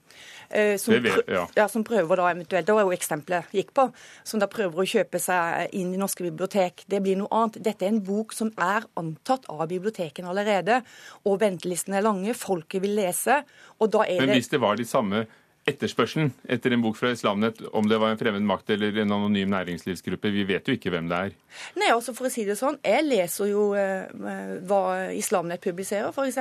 [0.49, 1.43] Eh, som, vet, ja.
[1.53, 3.89] Ja, som, prøver da eventuelt, Det var jo eksempelet gikk på.
[4.26, 6.86] Som da prøver å kjøpe seg inn i norske bibliotek.
[6.89, 7.60] Det blir noe annet.
[7.66, 10.82] Dette er en bok som er antatt av bibliotekene allerede.
[11.30, 13.43] Og ventelistene er lange, folket vil lese.
[13.80, 14.39] og da er Men det...
[14.39, 15.28] hvis det var de samme
[15.70, 19.51] etterspørselen etter en bok fra Islamnett, om det var en fremmed makt eller en anonym
[19.53, 20.32] næringslivsgruppe.
[20.34, 21.36] Vi vet jo ikke hvem det er.
[21.80, 24.09] Nei, altså for å si det sånn, Jeg leser jo eh,
[24.67, 24.82] hva
[25.15, 26.39] Islamnett publiserer, f.eks.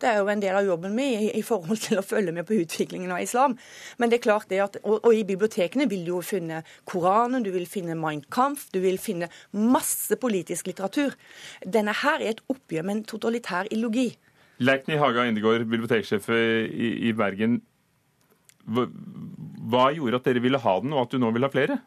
[0.00, 2.46] Det er jo en del av jobben min i, i, forhold til å følge med
[2.48, 3.56] på utviklingen av islam.
[3.98, 7.44] Men det er klart det at, og, og i bibliotekene vil du jo finne Koranen,
[7.44, 11.16] du vil finne Mein Kampf, du vil finne masse politisk litteratur.
[11.64, 14.10] Denne her er et oppgjør med en totalitær ideologi.
[14.58, 17.60] Leikny Haga Indegård, biblioteksjef i, i Bergen.
[18.68, 21.80] Hva gjorde at dere ville ha den, og at du nå vil ha flere?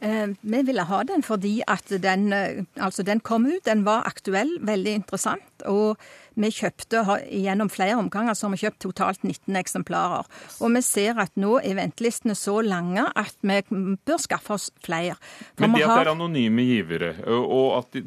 [0.00, 4.06] Eh, vi ville ha den fordi at den, eh, altså den kom ut, den var
[4.08, 5.64] aktuell, veldig interessant.
[5.68, 6.00] Og
[6.40, 10.24] vi kjøpte gjennom flere omganger så har vi kjøpt totalt 19 eksemplarer.
[10.64, 13.60] Og vi ser at nå er ventelistene så lange at vi
[14.06, 15.18] bør skaffe oss flere.
[15.58, 18.00] For Men det at det er anonyme givere, og at,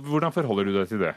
[0.00, 1.14] hvordan forholder du deg til det?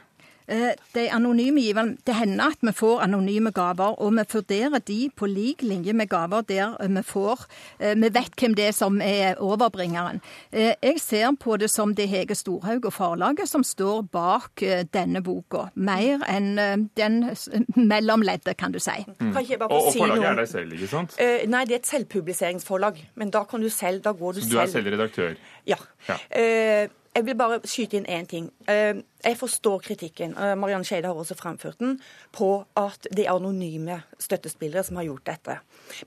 [0.50, 5.10] Eh, de anonyme giverne, Det hender at vi får anonyme gaver, og vi vurderer de
[5.16, 7.46] på lik linje med gaver der vi får
[7.80, 10.22] eh, Vi vet hvem det er som er overbringeren.
[10.52, 14.62] Eh, jeg ser på det som det Hege Storhaug og forlaget som står bak
[14.94, 15.70] denne boka.
[15.76, 17.36] Mer enn den
[17.76, 19.06] mellomleddet, kan du si.
[19.20, 19.34] Mm.
[19.34, 20.32] Kan og, og si forlaget noe?
[20.32, 21.16] er deg selv, ikke sant?
[21.48, 23.04] nei, det er et selvpubliseringsforlag.
[23.16, 25.36] Men da kan du selv, da går du, Så du er selv redaktør?
[25.68, 25.78] Ja.
[26.08, 26.18] ja.
[27.16, 28.50] jeg vil bare skyte inn én ting.
[29.24, 31.98] Jeg forstår kritikken, Marianne Skeide har også fremført den,
[32.32, 35.58] på at det er anonyme støttespillere som har gjort dette.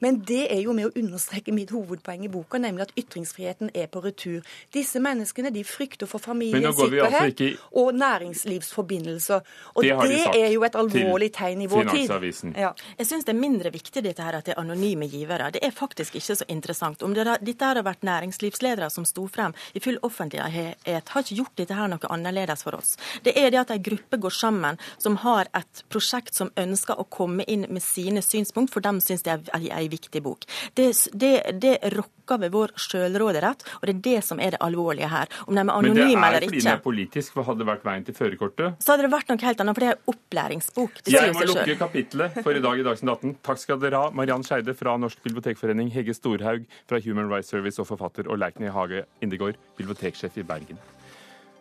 [0.00, 3.90] Men det er jo med å understreke mitt hovedpoeng i boka, nemlig at ytringsfriheten er
[3.92, 4.40] på retur.
[4.72, 7.68] Disse menneskene de frykter for familiens altså sikkerhet altså ikke...
[7.82, 9.44] og næringslivsforbindelser.
[9.74, 12.54] Og det, det de er jo et alvorlig tegn i vår tid.
[12.56, 12.72] Ja.
[12.98, 15.50] Jeg syns det er mindre viktig dette her at det er anonyme givere.
[15.52, 17.02] Det er faktisk ikke så interessant.
[17.02, 21.56] Om det, dette har vært næringslivsledere som sto frem i full offentlighet, har ikke gjort
[21.60, 22.96] dette her noe annerledes for oss.
[23.24, 27.06] Det er det at en gruppe går sammen som har et prosjekt som ønsker å
[27.12, 30.46] komme inn med sine synspunkt, for dem syns det er ei viktig bok.
[30.78, 35.10] Det, det, det rokker ved vår sjølråderett, og det er det som er det alvorlige
[35.12, 35.30] her.
[35.46, 36.54] Om de er anonyme eller ikke.
[36.54, 38.78] Men det er fordi den er politisk, hadde det vært veien til førerkortet?
[38.82, 41.02] Så hadde det vært noe helt annet, for det er opplæringsbok.
[41.02, 43.36] Det Jeg må lukke kapitlet for i dag i Dagsnytt 18.
[43.50, 47.82] Takk skal dere ha, Mariann Skeide fra Norsk bibliotekforening, Hege Storhaug fra Human Rights Service
[47.82, 50.80] og forfatter, og Leikny Hage Indegård, biblioteksjef i Bergen.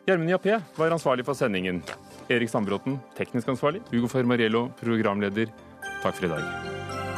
[0.05, 1.83] Gjermund Jappé var ansvarlig for sendingen.
[2.27, 3.83] Erik Sandbråten teknisk ansvarlig.
[3.91, 5.51] Hugo Fermariello programleder.
[6.01, 7.10] Takk for i dag.